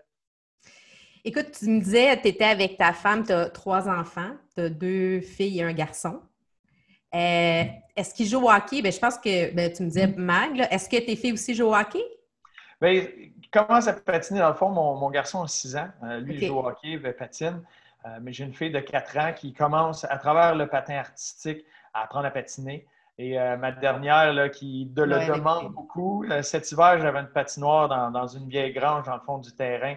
Écoute, 1.23 1.51
tu 1.57 1.65
me 1.65 1.79
disais, 1.79 2.19
tu 2.19 2.29
étais 2.29 2.45
avec 2.45 2.77
ta 2.77 2.93
femme, 2.93 3.23
tu 3.23 3.31
as 3.31 3.49
trois 3.49 3.87
enfants, 3.87 4.31
tu 4.55 4.61
as 4.61 4.69
deux 4.69 5.21
filles 5.21 5.59
et 5.59 5.63
un 5.63 5.73
garçon. 5.73 6.19
Euh, 7.13 7.63
est-ce 7.95 8.13
qu'ils 8.13 8.27
jouent 8.27 8.45
au 8.45 8.49
hockey? 8.49 8.81
Ben, 8.81 8.91
je 8.91 8.99
pense 8.99 9.17
que 9.17 9.53
ben, 9.53 9.71
tu 9.71 9.83
me 9.83 9.89
disais 9.89 10.07
Mag. 10.07 10.67
Est-ce 10.71 10.89
que 10.89 10.97
tes 10.97 11.15
filles 11.15 11.33
aussi 11.33 11.53
jouent 11.53 11.67
au 11.67 11.75
hockey? 11.75 12.03
Bien, 12.81 12.91
il 12.91 13.49
commence 13.51 13.87
à 13.87 13.93
patiner. 13.93 14.39
Dans 14.39 14.49
le 14.49 14.55
fond, 14.55 14.69
mon, 14.69 15.09
garçon 15.09 15.43
a 15.43 15.47
6 15.47 15.75
ans. 15.75 15.89
Euh, 16.03 16.19
lui, 16.19 16.35
il 16.35 16.47
joue 16.47 16.57
au 16.57 16.65
hockey, 16.65 16.89
il 16.93 17.13
patine. 17.13 17.61
Euh, 18.05 18.17
mais 18.21 18.33
j'ai 18.33 18.43
une 18.43 18.53
fille 18.53 18.71
de 18.71 18.79
4 18.79 19.17
ans 19.17 19.33
qui 19.33 19.53
commence 19.53 20.03
à 20.05 20.17
travers 20.17 20.55
le 20.55 20.67
patin 20.67 20.95
artistique 20.95 21.63
à 21.93 22.03
apprendre 22.03 22.25
à 22.25 22.31
patiner. 22.31 22.87
Et 23.17 23.37
ma 23.37 23.71
dernière, 23.71 24.33
là, 24.33 24.49
qui 24.49 24.87
de 24.87 25.03
le 25.03 25.19
demande 25.27 25.73
beaucoup, 25.73 26.25
cet 26.41 26.71
hiver, 26.71 26.97
j'avais 26.99 27.19
une 27.19 27.27
patinoire 27.27 27.87
dans, 27.87 28.09
dans, 28.09 28.25
une 28.25 28.47
vieille 28.47 28.73
grange 28.73 29.05
dans 29.05 29.13
le 29.13 29.19
fond 29.19 29.37
du 29.37 29.51
terrain. 29.51 29.93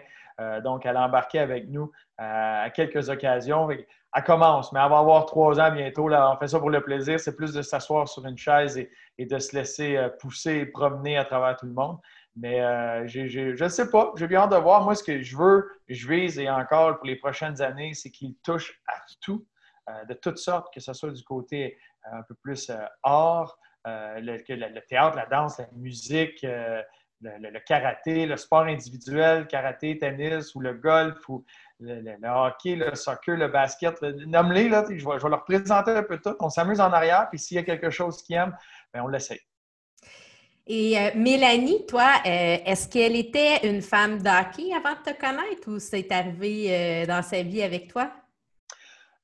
donc, 0.63 0.85
elle 0.85 0.97
a 0.99 1.07
embarqué 1.07 1.39
avec 1.39 1.71
nous 1.71 1.91
à 2.19 2.69
quelques 2.75 3.09
occasions 3.09 3.67
elle 4.15 4.23
commence, 4.23 4.73
mais 4.73 4.81
elle 4.81 4.91
va 4.91 4.99
avoir 4.99 5.27
trois 5.27 5.59
ans 5.61 5.73
bientôt. 5.73 6.09
Là, 6.09 6.33
on 6.33 6.39
fait 6.39 6.47
ça 6.47 6.61
pour 6.61 6.71
le 6.71 6.81
plaisir. 6.81 7.19
C'est 7.19 7.35
plus 7.35 7.53
de 7.53 7.63
s'asseoir 7.63 8.09
sur 8.09 8.25
une 8.25 8.39
chaise 8.39 8.79
et, 9.19 9.27
de 9.27 9.39
se 9.39 9.57
laisser 9.57 9.97
euh, 9.97 10.09
pousser 10.09 10.55
et 10.59 10.67
promener 10.67 11.19
à 11.19 11.25
travers 11.25 11.57
tout 11.57 11.67
le 11.67 11.73
monde. 11.73 11.99
Mais 12.37 12.61
euh, 12.61 13.07
je 13.07 13.63
ne 13.63 13.69
sais 13.69 13.91
pas. 13.91 14.13
J'ai 14.17 14.27
bien 14.27 14.41
hâte 14.41 14.51
de 14.51 14.57
voir. 14.57 14.83
Moi, 14.83 14.95
ce 14.95 15.05
que 15.05 15.23
je 15.23 15.37
veux, 15.37 15.71
je 15.89 16.09
vise 16.09 16.39
et 16.39 16.51
encore 16.51 16.97
pour 16.97 17.07
les 17.07 17.17
prochaines 17.17 17.63
années, 17.63 17.95
c'est 17.95 18.11
qu'il 18.11 18.35
touche 18.43 18.81
à 18.89 18.95
tout, 19.21 19.47
euh, 19.89 20.05
de 20.07 20.15
toutes 20.15 20.39
sortes, 20.39 20.73
que 20.75 20.81
ce 20.81 20.93
soit 20.93 21.13
du 21.13 21.23
côté 21.23 21.79
un 22.11 22.23
peu 22.23 22.35
plus 22.35 22.71
art, 23.03 23.57
le, 23.87 24.81
théâtre, 24.89 25.17
la 25.17 25.27
danse, 25.27 25.59
la 25.59 25.69
musique, 25.77 26.45
le, 27.23 27.59
karaté, 27.61 28.27
le 28.27 28.37
sport 28.37 28.63
individuel, 28.63 29.47
karaté, 29.47 29.99
tennis 29.99 30.55
ou 30.55 30.61
le 30.61 30.75
golf 30.75 31.29
ou 31.29 31.45
le, 31.81 32.17
hockey, 32.29 32.77
le 32.77 32.95
soccer, 32.95 33.37
le 33.37 33.49
basket. 33.49 34.03
Nomme-les, 34.03 34.65
je 34.65 34.71
vais, 34.71 34.99
je 34.99 35.23
vais, 35.23 35.31
leur 35.31 35.45
présenter 35.45 35.93
un 35.93 36.03
peu 36.03 36.19
tout. 36.19 36.35
On 36.41 36.51
s'amuse 36.51 36.81
en 36.81 36.93
arrière, 36.93 37.29
puis 37.31 37.39
s'il 37.39 37.57
y 37.57 37.61
a 37.61 37.63
quelque 37.63 37.91
chose 37.91 38.23
qu'ils 38.23 38.37
aiment, 38.37 38.57
bien, 38.93 39.05
on 39.05 39.09
l'essaie. 39.09 39.41
Et 40.67 40.99
euh, 40.99 41.11
Mélanie, 41.15 41.85
toi, 41.87 42.11
euh, 42.25 42.57
est-ce 42.65 42.89
qu'elle 42.89 43.17
était 43.17 43.69
une 43.69 43.83
femme 43.83 44.23
d'hockey 44.23 44.73
avant 44.75 44.95
de 44.95 45.13
te 45.13 45.21
connaître 45.21 45.69
ou 45.69 45.79
c'est 45.79 46.11
arrivé 46.11 46.69
euh, 46.71 47.07
dans 47.07 47.21
sa 47.21 47.43
vie 47.43 47.63
avec 47.63 47.89
toi? 47.89 48.11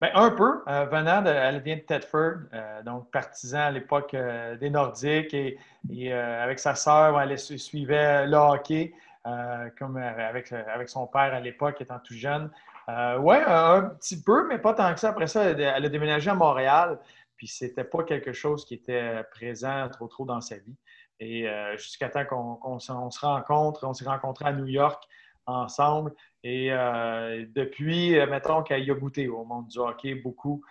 Bien, 0.02 0.10
un 0.14 0.30
peu. 0.30 0.62
venant 0.66 1.22
de, 1.22 1.28
elle 1.28 1.60
vient 1.60 1.76
de 1.76 1.80
Tedford, 1.80 2.38
donc 2.86 3.10
partisan 3.10 3.58
à 3.58 3.70
l'époque 3.70 4.16
des 4.58 4.70
Nordiques 4.70 5.34
et, 5.34 6.12
avec 6.12 6.58
sa 6.58 6.74
sœur, 6.74 7.20
elle 7.20 7.38
suivait 7.38 8.26
le 8.26 8.36
hockey. 8.36 8.94
Comme 9.78 9.98
avec, 9.98 10.52
avec 10.52 10.88
son 10.88 11.06
père 11.06 11.34
à 11.34 11.40
l'époque, 11.40 11.82
étant 11.82 11.98
tout 11.98 12.14
jeune. 12.14 12.50
oui, 12.88 13.36
un 13.46 13.90
petit 13.98 14.22
peu, 14.22 14.48
mais 14.48 14.56
pas 14.56 14.72
tant 14.72 14.94
que 14.94 15.00
ça. 15.00 15.10
Après 15.10 15.26
ça, 15.26 15.44
elle 15.44 15.84
a 15.84 15.88
déménagé 15.90 16.30
à 16.30 16.34
Montréal, 16.34 16.98
puis 17.36 17.46
c'était 17.46 17.84
pas 17.84 18.02
quelque 18.02 18.32
chose 18.32 18.64
qui 18.64 18.72
était 18.72 19.22
présent 19.30 19.86
trop 19.90 20.08
trop 20.08 20.24
dans 20.24 20.40
sa 20.40 20.56
vie. 20.56 20.76
Et 21.20 21.46
jusqu'à 21.76 22.08
temps 22.08 22.24
qu'on 22.24 22.78
se 22.78 22.90
rencontre, 23.20 23.86
on 23.86 23.92
s'est 23.92 24.06
rencontrés 24.06 24.46
à 24.46 24.52
New 24.52 24.66
York 24.66 25.04
ensemble. 25.46 26.14
Et 26.42 26.70
depuis, 27.54 28.12
mettons 28.26 28.62
qu'elle 28.62 28.90
a 28.90 28.94
goûté 28.94 29.28
au 29.28 29.44
monde 29.44 29.68
du 29.68 29.78
hockey 29.78 30.14
beaucoup, 30.14 30.64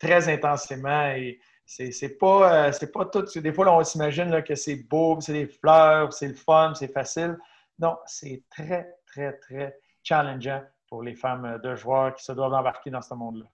très 0.00 0.28
intensément. 0.28 1.12
Et 1.12 1.38
c'est 1.64 2.18
pas, 2.18 2.72
c'est 2.72 2.90
pas 2.90 3.04
tout. 3.06 3.24
Des 3.36 3.52
fois, 3.52 3.72
on 3.72 3.84
s'imagine 3.84 4.42
que 4.42 4.56
c'est 4.56 4.76
beau, 4.76 5.20
c'est 5.20 5.32
des 5.32 5.46
fleurs, 5.46 6.12
c'est 6.12 6.28
le 6.28 6.34
fun, 6.34 6.74
c'est 6.74 6.92
facile. 6.92 7.38
Non, 7.78 7.96
c'est 8.06 8.42
très, 8.50 8.96
très, 9.06 9.34
très 9.34 9.78
challengeant 10.02 10.62
pour 10.88 11.02
les 11.02 11.14
femmes 11.14 11.60
de 11.62 11.76
joueurs 11.76 12.14
qui 12.14 12.24
se 12.24 12.32
doivent 12.32 12.54
embarquer 12.54 12.90
dans 12.90 13.02
ce 13.02 13.14
monde-là. 13.14 13.46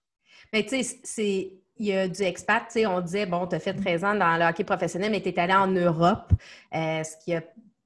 Mais 0.53 0.65
tu 0.65 0.83
sais, 0.83 1.62
il 1.83 1.89
y 1.89 1.97
a 1.97 2.07
du 2.07 2.23
expat, 2.23 2.63
tu 2.69 2.81
sais, 2.81 2.87
on 2.87 3.01
disait, 3.01 3.27
bon, 3.27 3.47
tu 3.47 3.57
as 3.57 3.61
fait 3.61 3.75
13 3.75 4.05
ans 4.05 4.15
dans 4.15 4.37
le 4.37 4.45
hockey 4.45 4.63
professionnel, 4.63 5.11
mais 5.11 5.21
tu 5.21 5.31
es 5.31 5.39
allé 5.41 5.53
en 5.53 5.67
Europe, 5.67 6.33
euh, 6.75 7.03
ce 7.03 7.17
qui 7.25 7.35
a 7.35 7.43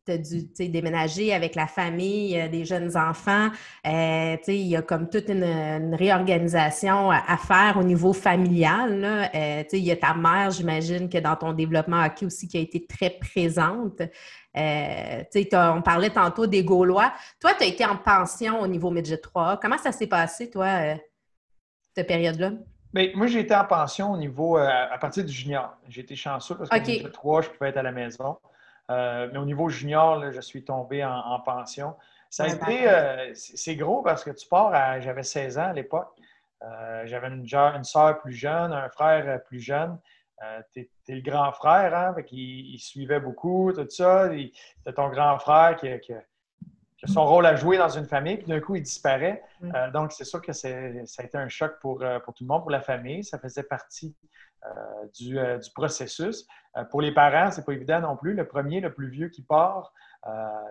tu 0.06 0.12
as 0.12 0.18
dû 0.18 0.68
déménager 0.68 1.34
avec 1.34 1.56
la 1.56 1.66
famille, 1.66 2.38
euh, 2.38 2.48
des 2.48 2.64
jeunes 2.64 2.96
enfants. 2.96 3.48
Euh, 3.86 4.36
il 4.46 4.54
y 4.54 4.76
a 4.76 4.82
comme 4.82 5.10
toute 5.10 5.28
une, 5.28 5.94
réorganisation 5.94 7.10
à, 7.10 7.36
faire 7.36 7.76
au 7.78 7.82
niveau 7.82 8.12
familial. 8.12 9.30
Euh, 9.34 9.64
il 9.72 9.80
y 9.80 9.90
a 9.90 9.96
ta 9.96 10.14
mère, 10.14 10.52
j'imagine, 10.52 11.08
que 11.08 11.18
dans 11.18 11.34
ton 11.34 11.52
développement 11.52 12.04
hockey 12.04 12.26
aussi, 12.26 12.46
qui 12.46 12.56
a 12.56 12.60
été 12.60 12.86
très 12.86 13.10
présente. 13.10 14.00
Euh, 14.56 15.22
on 15.52 15.82
parlait 15.82 16.10
tantôt 16.10 16.46
des 16.46 16.62
Gaulois. 16.62 17.12
Toi, 17.40 17.54
tu 17.58 17.64
as 17.64 17.66
été 17.66 17.84
en 17.84 17.96
pension 17.96 18.60
au 18.60 18.66
niveau 18.66 18.90
Midget 18.90 19.18
3. 19.18 19.58
Comment 19.60 19.78
ça 19.78 19.90
s'est 19.90 20.06
passé, 20.06 20.50
toi, 20.50 20.96
cette 21.96 22.06
période-là? 22.06 22.52
Bien, 22.96 23.10
moi, 23.14 23.26
j'ai 23.26 23.40
été 23.40 23.54
en 23.54 23.64
pension 23.64 24.12
au 24.12 24.16
niveau, 24.16 24.58
euh, 24.58 24.66
à 24.66 24.98
partir 24.98 25.24
du 25.24 25.32
junior. 25.32 25.76
J'ai 25.88 26.00
été 26.00 26.16
chanceux 26.16 26.56
parce 26.56 26.70
qu'au 26.70 26.76
Midget 26.76 27.10
3, 27.10 27.42
je 27.42 27.50
pouvais 27.50 27.70
être 27.70 27.76
à 27.76 27.82
la 27.82 27.92
maison. 27.92 28.38
mais 28.88 29.36
au 29.36 29.44
niveau 29.44 29.68
junior, 29.68 30.32
je 30.32 30.40
suis 30.40 30.64
tombé 30.64 31.04
en, 31.04 31.40
pension. 31.40 31.94
Ça 32.30 32.44
a 32.44 32.48
été, 32.48 33.34
c'est 33.34 33.76
gros 33.76 34.02
parce 34.02 34.24
que 34.24 34.30
tu 34.30 34.48
pars 34.48 34.74
à, 34.74 35.00
j'avais 35.00 35.22
16 35.22 35.58
ans 35.58 35.68
à 35.68 35.72
l'époque. 35.72 36.12
j'avais 37.04 37.28
une, 37.28 37.46
une 37.52 37.84
soeur 37.84 38.20
plus 38.20 38.32
jeune, 38.32 38.72
un 38.72 38.88
frère 38.88 39.42
plus 39.44 39.60
jeune. 39.60 39.98
Euh, 40.42 40.60
tu 40.74 40.80
es, 41.08 41.14
le 41.14 41.22
grand 41.22 41.50
frère, 41.52 41.94
hein? 41.94 42.14
il, 42.30 42.78
suivait 42.78 43.20
beaucoup, 43.20 43.72
tout 43.72 43.88
ça. 43.88 44.30
C'est 44.84 44.92
ton 44.92 45.08
grand 45.08 45.38
frère 45.38 45.76
qui, 45.76 46.12
a 47.04 47.06
son 47.08 47.26
rôle 47.26 47.46
à 47.46 47.54
jouer 47.56 47.78
dans 47.78 47.88
une 47.88 48.06
famille, 48.06 48.36
puis 48.36 48.46
d'un 48.46 48.60
coup, 48.60 48.76
il 48.76 48.82
disparaît. 48.82 49.42
Mm. 49.60 49.72
Euh, 49.74 49.90
donc, 49.90 50.12
c'est 50.12 50.24
sûr 50.24 50.40
que 50.40 50.52
ça 50.52 50.68
a 50.68 51.22
été 51.22 51.36
un 51.38 51.48
choc 51.48 51.78
pour, 51.80 52.02
euh, 52.02 52.18
pour, 52.20 52.34
tout 52.34 52.44
le 52.44 52.48
monde, 52.48 52.62
pour 52.62 52.70
la 52.70 52.80
famille. 52.80 53.24
Ça 53.24 53.38
faisait 53.38 53.62
partie 53.62 54.14
du, 55.16 55.34
du, 55.34 55.70
processus. 55.76 56.44
pour 56.90 57.00
les 57.00 57.12
parents, 57.12 57.52
c'est 57.52 57.64
pas 57.64 57.72
évident 57.72 58.00
non 58.00 58.16
plus. 58.16 58.34
Le 58.34 58.48
premier, 58.48 58.80
le 58.80 58.92
plus 58.92 59.08
vieux 59.08 59.28
qui 59.28 59.42
part, 59.42 59.92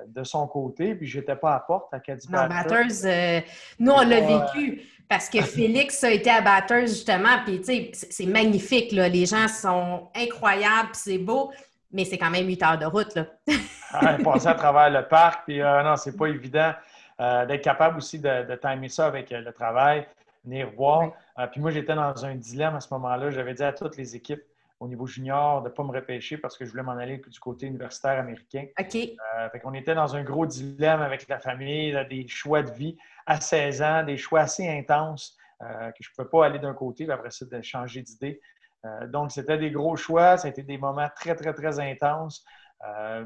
de 0.08 0.24
son 0.26 0.48
côté, 0.48 0.96
puis 0.96 1.08
j'étais 1.08 1.38
pas 1.38 1.56
à 1.56 1.62
porte 1.62 1.94
à 1.94 2.02
Caddy 2.02 2.30
Non, 2.30 2.46
Batters, 2.48 3.44
nous, 3.80 3.94
on 3.94 4.02
l'a 4.02 4.20
vécu. 4.20 4.82
Parce 5.08 5.30
que 5.30 5.42
Félix 5.42 6.04
a 6.04 6.12
été 6.12 6.30
à 6.30 6.42
Batters, 6.42 6.88
justement, 6.88 7.44
puis 7.46 7.60
tu 7.60 7.66
sais, 7.66 7.92
c'est 7.94 8.26
magnifique, 8.26 8.92
là. 8.92 9.08
Les 9.08 9.26
gens 9.26 9.48
sont 9.48 10.10
incroyables, 10.16 10.90
c'est 10.94 11.20
beau, 11.20 11.52
mais 11.96 12.06
c'est 12.06 12.18
quand 12.18 12.30
même 12.30 12.46
huit 12.46 12.62
heures 12.62 12.78
de 12.78 12.86
route, 12.86 13.16
là. 13.16 13.26
passer 14.24 14.48
à 14.48 14.54
travers 14.54 14.90
le 14.90 15.08
parc, 15.08 15.46
puis 15.46 15.62
euh, 15.62 15.84
non, 15.84 15.96
c'est 15.96 16.16
pas 16.16 16.28
évident 16.28 16.74
euh, 17.20 17.46
d'être 17.46 17.64
capable 17.64 17.98
aussi 17.98 18.20
de, 18.20 18.44
de 18.46 18.56
timer 18.56 18.90
ça 18.90 19.08
avec 19.08 19.32
euh, 19.32 19.42
le 19.42 19.54
travail, 19.54 20.06
venir 20.44 20.70
voir. 20.76 21.12
puis 21.52 21.60
moi, 21.62 21.72
j'étais 21.72 21.96
dans 21.96 22.26
un 22.26 22.36
dilemme 22.36 22.76
à 22.76 22.80
ce 22.80 22.94
moment-là. 22.94 23.32
J'avais 23.32 23.56
dit 23.56 23.64
à 23.64 23.74
toutes 23.74 23.98
les 23.98 24.16
équipes, 24.16 24.44
au 24.80 24.88
niveau 24.88 25.08
junior 25.08 25.62
de 25.62 25.70
ne 25.70 25.74
pas 25.74 25.84
me 25.84 25.92
repêcher 25.92 26.38
parce 26.38 26.58
que 26.58 26.66
je 26.66 26.72
voulais 26.72 26.84
m'en 26.84 26.98
aller 26.98 27.18
du 27.18 27.40
côté 27.40 27.68
universitaire 27.68 28.20
américain. 28.20 28.66
OK. 28.80 28.96
Euh, 28.96 29.50
fait 29.50 29.60
qu'on 29.60 29.74
était 29.74 29.96
dans 29.96 30.16
un 30.16 30.24
gros 30.24 30.46
dilemme 30.46 31.02
avec 31.02 31.28
la 31.28 31.40
famille, 31.40 31.98
des 32.10 32.28
choix 32.28 32.62
de 32.62 32.72
vie 32.72 32.98
à 33.26 33.40
16 33.40 33.82
ans, 33.82 34.04
des 34.04 34.18
choix 34.18 34.42
assez 34.42 34.68
intenses 34.68 35.38
euh, 35.62 35.92
que 35.92 36.04
je 36.04 36.10
ne 36.10 36.16
pouvais 36.16 36.30
pas 36.30 36.46
aller 36.48 36.60
d'un 36.60 36.74
côté, 36.74 37.06
et 37.06 37.12
après 37.12 37.32
ça, 37.32 37.46
de 37.46 37.62
changer 37.62 38.02
d'idée. 38.02 38.42
Euh, 38.86 39.08
donc, 39.08 39.32
c'était 39.32 39.58
des 39.58 39.72
gros 39.72 39.96
choix, 39.96 40.38
ça 40.38 40.48
a 40.48 40.52
été 40.52 40.64
des 40.64 40.78
moments 40.78 41.10
très, 41.16 41.36
très, 41.36 41.54
très 41.54 41.80
intenses. 41.80 42.46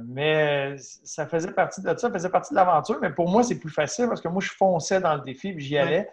mais 0.07 0.75
ça 0.77 1.27
faisait 1.27 1.51
partie 1.51 1.81
de 1.81 1.87
ça, 1.87 1.97
ça 1.97 2.11
faisait 2.11 2.29
partie 2.29 2.53
de 2.53 2.55
l'aventure. 2.55 2.97
Mais 3.01 3.11
pour 3.11 3.29
moi, 3.29 3.43
c'est 3.43 3.59
plus 3.59 3.71
facile 3.71 4.07
parce 4.07 4.21
que 4.21 4.29
moi, 4.29 4.41
je 4.41 4.51
fonçais 4.51 5.01
dans 5.01 5.15
le 5.15 5.21
défi 5.21 5.49
et 5.49 5.59
j'y 5.59 5.77
allais. 5.77 6.09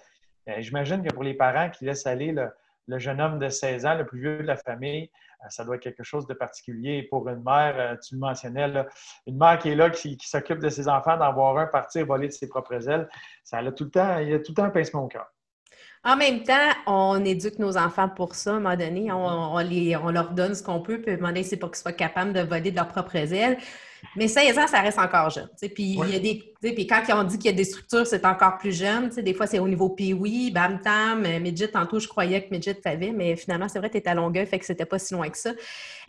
J'imagine 0.59 1.03
que 1.03 1.13
pour 1.13 1.25
les 1.25 1.35
parents 1.35 1.71
qui 1.71 1.85
laissent 1.85 2.07
aller 2.07 2.33
le, 2.33 2.49
le 2.89 2.99
jeune 2.99 3.21
homme 3.21 3.39
de 3.39 3.49
16 3.49 3.87
ans, 3.87 3.95
le 3.95 4.07
plus 4.07 4.21
vieux 4.21 4.39
de 4.39 4.47
la 4.47 4.57
famille, 4.57 5.11
euh, 5.45 5.49
ça 5.49 5.65
doit 5.65 5.77
être 5.77 5.83
quelque 5.83 6.03
chose 6.03 6.27
de 6.27 6.35
particulier. 6.35 7.03
pour 7.05 7.29
une 7.29 7.43
mère, 7.43 7.75
euh, 7.79 7.97
tu 7.97 8.15
le 8.15 8.21
mentionnais, 8.21 8.73
une 9.27 9.37
mère 9.37 9.59
qui 9.59 9.71
est 9.71 9.75
là, 9.75 9.91
qui, 9.91 10.17
s'occupe 10.21 10.61
de 10.61 10.69
ses 10.69 10.89
enfants, 10.89 11.17
d'en 11.17 11.33
voir 11.33 11.59
un 11.59 11.67
partir 11.67 12.07
voler 12.07 12.29
de 12.29 12.33
ses 12.33 12.49
propres 12.49 12.89
ailes, 12.89 13.09
ça 13.45 13.59
a 13.59 13.73
tout 13.73 13.85
le 13.85 13.91
temps, 13.91 14.19
il 14.19 14.31
y 14.31 14.35
a 14.35 14.39
tout 14.39 14.53
le 14.53 14.55
temps 14.55 14.65
un 14.65 14.71
pincement 14.71 15.05
au 15.05 15.09
cœur. 15.09 15.27
En 16.07 16.17
même 16.17 16.45
temps, 16.45 16.55
on 16.87 17.25
éduque 17.25 17.59
nos 17.59 17.77
enfants 17.77 18.09
pour 18.09 18.37
ça, 18.37 18.51
à 18.51 18.55
un 18.55 18.61
moment 18.61 18.77
donné. 18.77 19.11
On, 19.11 19.59
les, 19.59 19.97
on 19.97 20.11
leur 20.11 20.31
donne 20.31 20.55
ce 20.55 20.63
qu'on 20.63 20.81
peut, 20.81 21.01
puis 21.01 21.17
demander 21.17 21.43
c'est 21.43 21.57
pour 21.57 21.73
qu'ils 21.73 21.79
soient 21.83 21.91
capables 21.91 22.33
de 22.33 22.43
voler 22.43 22.71
de 22.71 22.77
leurs 22.77 22.87
propres 22.87 23.17
ailes. 23.17 23.59
Mais 24.15 24.29
16 24.29 24.57
ans, 24.57 24.69
ça 24.69 24.83
reste 24.83 25.01
encore 25.01 25.31
jeune. 25.31 25.49
Puis, 25.59 25.99
il 25.99 26.11
y 26.11 26.15
a 26.15 26.21
des, 26.21 26.55
puis 26.73 26.87
quand 26.87 27.03
on 27.13 27.25
dit 27.25 27.39
qu'il 27.39 27.51
y 27.51 27.55
a 27.55 27.57
des 27.57 27.65
structures, 27.65 28.07
c'est 28.07 28.25
encore 28.25 28.57
plus 28.57 28.71
jeune. 28.71 29.09
Des 29.09 29.35
fois, 29.35 29.49
c'est 29.49 29.59
au 29.59 29.67
niveau 29.67 29.89
Pee-Wee, 29.89 30.53
Bam 30.53 30.81
Tam, 30.81 31.25
euh, 31.27 31.41
Midget. 31.41 31.69
Tantôt, 31.69 31.99
je 31.99 32.07
croyais 32.07 32.45
que 32.45 32.51
Midget 32.53 32.75
t'avait, 32.75 33.11
mais 33.11 33.35
finalement, 33.35 33.69
c'est 33.69 33.81
vrai, 33.81 33.91
tu 33.91 33.97
es 33.97 34.09
à 34.09 34.15
Longueuil, 34.15 34.47
fait 34.47 34.61
que 34.61 34.65
c'était 34.65 34.87
pas 34.87 35.01
si 35.01 35.13
loin 35.13 35.29
que 35.29 35.39
ça. 35.39 35.51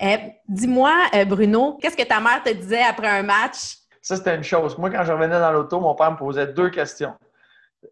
Euh, 0.04 0.18
dis-moi, 0.48 0.94
euh, 1.16 1.26
Bruno, 1.26 1.80
qu'est-ce 1.82 1.98
que 1.98 2.04
ta 2.04 2.20
mère 2.20 2.44
te 2.44 2.54
disait 2.54 2.84
après 2.84 3.08
un 3.08 3.24
match? 3.24 3.78
Ça, 4.00 4.16
c'était 4.16 4.36
une 4.36 4.44
chose. 4.44 4.78
Moi, 4.78 4.92
quand 4.92 5.04
je 5.04 5.12
revenais 5.12 5.40
dans 5.40 5.52
l'auto, 5.52 5.80
mon 5.80 5.96
père 5.96 6.12
me 6.12 6.18
posait 6.18 6.48
deux 6.48 6.70
questions. 6.70 7.14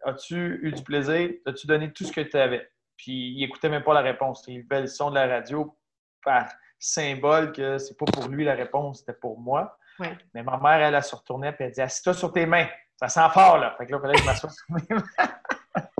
As-tu 0.03 0.59
eu 0.61 0.71
du 0.71 0.83
plaisir? 0.83 1.31
As-tu 1.45 1.67
donné 1.67 1.91
tout 1.91 2.03
ce 2.03 2.11
que 2.11 2.21
tu 2.21 2.37
avais? 2.37 2.69
Puis 2.97 3.33
il 3.35 3.39
n'écoutait 3.39 3.69
même 3.69 3.83
pas 3.83 3.93
la 3.93 4.01
réponse. 4.01 4.43
Il 4.47 4.61
levait 4.61 4.81
le 4.81 4.87
son 4.87 5.09
de 5.09 5.15
la 5.15 5.27
radio 5.27 5.77
par 6.23 6.47
symbole 6.79 7.51
que 7.51 7.77
c'est 7.77 7.97
pas 7.97 8.05
pour 8.05 8.27
lui 8.27 8.43
la 8.43 8.53
réponse, 8.55 8.99
c'était 8.99 9.13
pour 9.13 9.39
moi. 9.39 9.77
Mais 9.99 10.43
ma 10.43 10.57
mère, 10.57 10.87
elle, 10.87 10.95
elle, 10.95 11.03
se 11.03 11.15
retournait 11.15 11.55
et 11.59 11.63
elle 11.63 11.71
dit 11.71 11.81
Assis-toi 11.81 12.13
sur 12.13 12.33
tes 12.33 12.45
mains. 12.45 12.67
Ça 12.97 13.07
sent 13.07 13.33
fort, 13.33 13.57
là. 13.57 13.75
Fait 13.77 13.85
que 13.85 13.91
là, 13.91 13.97
il 13.97 14.01
fallait 14.01 14.13
que 14.15 14.21
je 14.21 14.25
m'assoie 14.25 14.49
sur 14.49 14.65
mes 14.69 14.81
mains. 14.89 15.03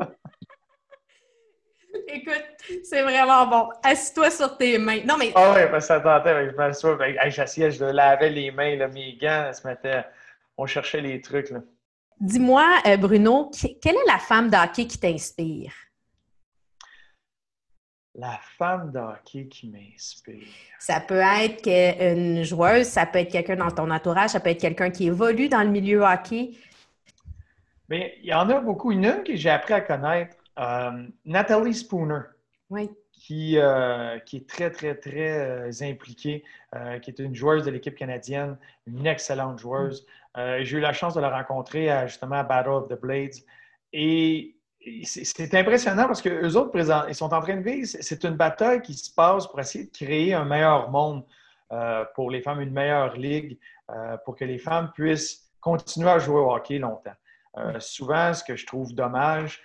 Écoute, 2.08 2.46
c'est 2.84 3.02
vraiment 3.02 3.48
bon. 3.48 3.70
Assis-toi 3.84 4.32
sur 4.32 4.58
tes 4.58 4.78
mains. 4.78 5.02
Non, 5.06 5.18
mais. 5.18 5.32
Ah 5.36 5.54
oui, 5.56 5.62
parce 5.72 5.88
que 5.88 5.94
ça 5.94 6.00
tentait. 6.00 6.50
Je 6.50 6.56
m'assois. 6.56 6.98
J'assieds, 7.28 7.72
je 7.72 7.86
lavais 7.86 8.30
les 8.30 8.52
mains, 8.52 8.76
là, 8.76 8.88
mes 8.88 9.16
gants, 9.16 9.52
se 9.54 9.66
mettaient. 9.68 10.06
On 10.58 10.66
cherchait 10.66 11.02
les 11.02 11.22
trucs. 11.22 11.50
Là. 11.50 11.60
Dis-moi, 12.20 12.66
euh, 12.88 12.98
Bruno, 12.98 13.52
quelle 13.82 13.96
est 13.96 14.08
la 14.08 14.20
femme 14.20 14.50
d'hockey 14.50 14.88
qui 14.88 14.98
t'inspire? 14.98 15.74
La 18.14 18.40
femme 18.58 18.92
d'hockey 18.92 19.48
qui 19.48 19.70
m'inspire. 19.70 20.48
Ça 20.80 21.02
peut 21.02 21.22
être 21.22 21.68
une 21.68 22.44
joueuse, 22.44 22.88
ça 22.88 23.06
peut 23.06 23.20
être 23.20 23.32
quelqu'un 23.32 23.58
dans 23.58 23.72
ton 23.72 23.92
entourage, 23.92 24.30
ça 24.30 24.40
peut 24.40 24.52
être 24.52 24.62
quelqu'un 24.62 24.90
qui 24.90 25.08
évolue 25.08 25.50
dans 25.50 25.64
le 25.64 25.70
milieu 25.70 26.02
hockey. 26.04 26.52
Mais 27.90 28.18
il 28.24 28.30
y 28.30 28.34
en 28.34 28.50
a 28.50 28.62
beaucoup. 28.62 28.92
Une, 28.92 29.24
que 29.24 29.36
j'ai 29.36 29.50
appris 29.50 29.74
à 29.74 29.82
connaître, 29.82 30.38
euh, 30.58 31.08
Nathalie 31.26 31.74
Spooner. 31.74 32.22
Oui. 32.70 32.90
Qui, 33.28 33.58
euh, 33.58 34.20
qui 34.20 34.38
est 34.38 34.48
très, 34.48 34.70
très, 34.70 34.94
très 34.94 35.82
impliquée, 35.82 36.44
qui 37.02 37.10
est 37.10 37.18
une 37.18 37.34
joueuse 37.34 37.66
de 37.66 37.72
l'équipe 37.72 37.96
canadienne, 37.96 38.56
une 38.86 39.08
excellente 39.08 39.58
joueuse. 39.58 40.06
Euh, 40.38 40.60
j'ai 40.64 40.78
eu 40.78 40.80
la 40.82 40.94
chance 40.94 41.14
de 41.14 41.22
la 41.22 41.30
rencontrer 41.30 41.90
justement 42.08 42.36
à 42.36 42.44
Battle 42.44 42.70
of 42.70 42.88
the 42.88 43.00
Blades. 43.00 43.36
Et 43.94 44.58
c'est 45.04 45.54
impressionnant 45.56 46.08
parce 46.08 46.22
qu'eux 46.22 46.56
autres, 46.56 46.72
présent, 46.72 47.06
ils 47.08 47.16
sont 47.16 47.34
en 47.34 47.42
train 47.42 47.56
de 47.56 47.62
vivre, 47.62 47.88
c'est 47.88 48.24
une 48.24 48.36
bataille 48.36 48.82
qui 48.82 48.94
se 48.94 49.14
passe 49.14 49.48
pour 49.48 49.60
essayer 49.60 49.86
de 49.86 49.92
créer 49.92 50.34
un 50.34 50.46
meilleur 50.46 50.92
monde 50.92 51.26
euh, 51.72 52.06
pour 52.14 52.30
les 52.30 52.42
femmes, 52.42 52.62
une 52.62 52.74
meilleure 52.74 53.16
ligue, 53.16 53.58
euh, 53.90 54.18
pour 54.26 54.36
que 54.36 54.46
les 54.46 54.60
femmes 54.60 54.92
puissent 54.94 55.50
continuer 55.60 56.10
à 56.10 56.20
jouer 56.20 56.40
au 56.40 56.54
hockey 56.54 56.78
longtemps. 56.78 57.16
souvent, 57.80 58.34
ce 58.34 58.44
que 58.44 58.56
je 58.56 58.66
trouve 58.68 58.94
dommage 58.94 59.64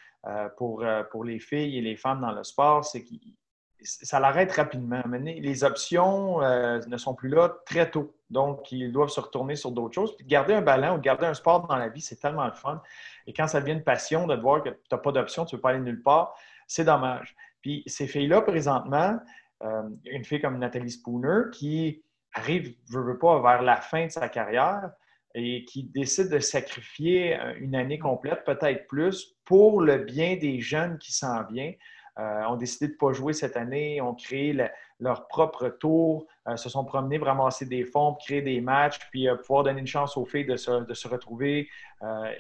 pour, 0.57 0.83
pour 1.11 1.25
les 1.25 1.39
filles 1.39 1.77
et 1.77 1.83
les 1.83 1.97
femmes 1.97 2.23
dans 2.23 2.33
le 2.33 2.45
sport, 2.45 2.85
c'est 2.85 3.03
qu'ils 3.05 3.35
ça 3.83 4.21
l'arrête 4.21 4.53
rapidement. 4.53 5.03
Les 5.23 5.65
options 5.65 6.43
euh, 6.43 6.81
ne 6.87 6.97
sont 6.97 7.15
plus 7.15 7.29
là 7.29 7.57
très 7.67 7.91
tôt. 7.91 8.15
Donc, 8.31 8.71
ils 8.73 8.93
doivent 8.93 9.09
se 9.09 9.21
retourner 9.21 9.57
sur 9.57 9.73
d'autres 9.73 9.95
choses. 9.95 10.17
Puis 10.17 10.27
garder 10.27 10.55
un 10.55 10.63
ballon 10.63 10.97
ou 10.97 11.01
garder 11.01 11.27
un 11.27 11.35
sport 11.35 11.67
dans 11.67 11.77
la 11.77 11.89
vie, 11.89 12.01
c'est 12.01 12.17
tellement 12.17 12.47
le 12.47 12.53
fun. 12.53 12.83
Et 13.27 13.33
quand 13.33 13.49
ça 13.49 13.61
devient 13.61 13.73
une 13.73 13.85
passion 13.85 14.27
de 14.27 14.37
voir 14.37 14.63
que 14.63 14.71
tu 14.71 14.77
n'as 14.93 14.99
pas 14.99 15.13
d'option, 15.13 15.45
tu 15.45 15.55
ne 15.55 15.59
veux 15.59 15.63
pas 15.63 15.71
aller 15.71 15.81
nulle 15.81 16.03
part, 16.03 16.37
c'est 16.67 16.85
dommage. 16.85 17.35
Puis 17.63 17.83
ces 17.87 18.07
filles-là, 18.07 18.43
présentement, 18.43 19.19
euh, 19.63 19.83
une 20.07 20.25
fille 20.25 20.41
comme 20.41 20.59
Nathalie 20.59 20.91
Spooner 20.91 21.51
qui 21.53 22.03
arrive, 22.33 22.75
je 22.91 22.99
veux 22.99 23.19
pas, 23.19 23.41
vers 23.41 23.63
la 23.63 23.77
fin 23.77 24.07
de 24.07 24.11
sa 24.11 24.29
carrière 24.29 24.91
et 25.35 25.65
qui 25.65 25.85
décide 25.85 26.29
de 26.29 26.39
sacrifier 26.39 27.39
une 27.59 27.77
année 27.77 27.99
complète, 27.99 28.45
peut-être 28.45 28.87
plus, 28.89 29.37
pour 29.45 29.81
le 29.81 29.99
bien 29.99 30.37
des 30.37 30.61
jeunes 30.61 30.99
qui 30.99 31.13
s'en 31.13 31.45
viennent. 31.45 31.75
Euh, 32.21 32.45
ont 32.45 32.57
décidé 32.57 32.89
de 32.89 32.93
ne 32.93 32.99
pas 32.99 33.13
jouer 33.13 33.33
cette 33.33 33.57
année, 33.57 34.01
ont 34.03 34.15
créé 34.15 34.55
leur 34.99 35.27
propre 35.29 35.69
tour, 35.69 36.27
euh, 36.47 36.57
se 36.57 36.69
sont 36.69 36.85
promenés 36.85 37.19
pour 37.19 37.29
ramasser 37.29 37.65
des 37.65 37.85
fonds, 37.85 38.13
pour 38.13 38.19
créer 38.19 38.43
des 38.43 38.61
matchs, 38.61 38.99
puis 39.11 39.27
euh, 39.27 39.37
pouvoir 39.37 39.63
donner 39.63 39.81
une 39.81 39.87
chance 39.87 40.19
aux 40.19 40.27
filles 40.27 40.45
de 40.45 40.57
se, 40.57 41.09
retrouver. 41.09 41.69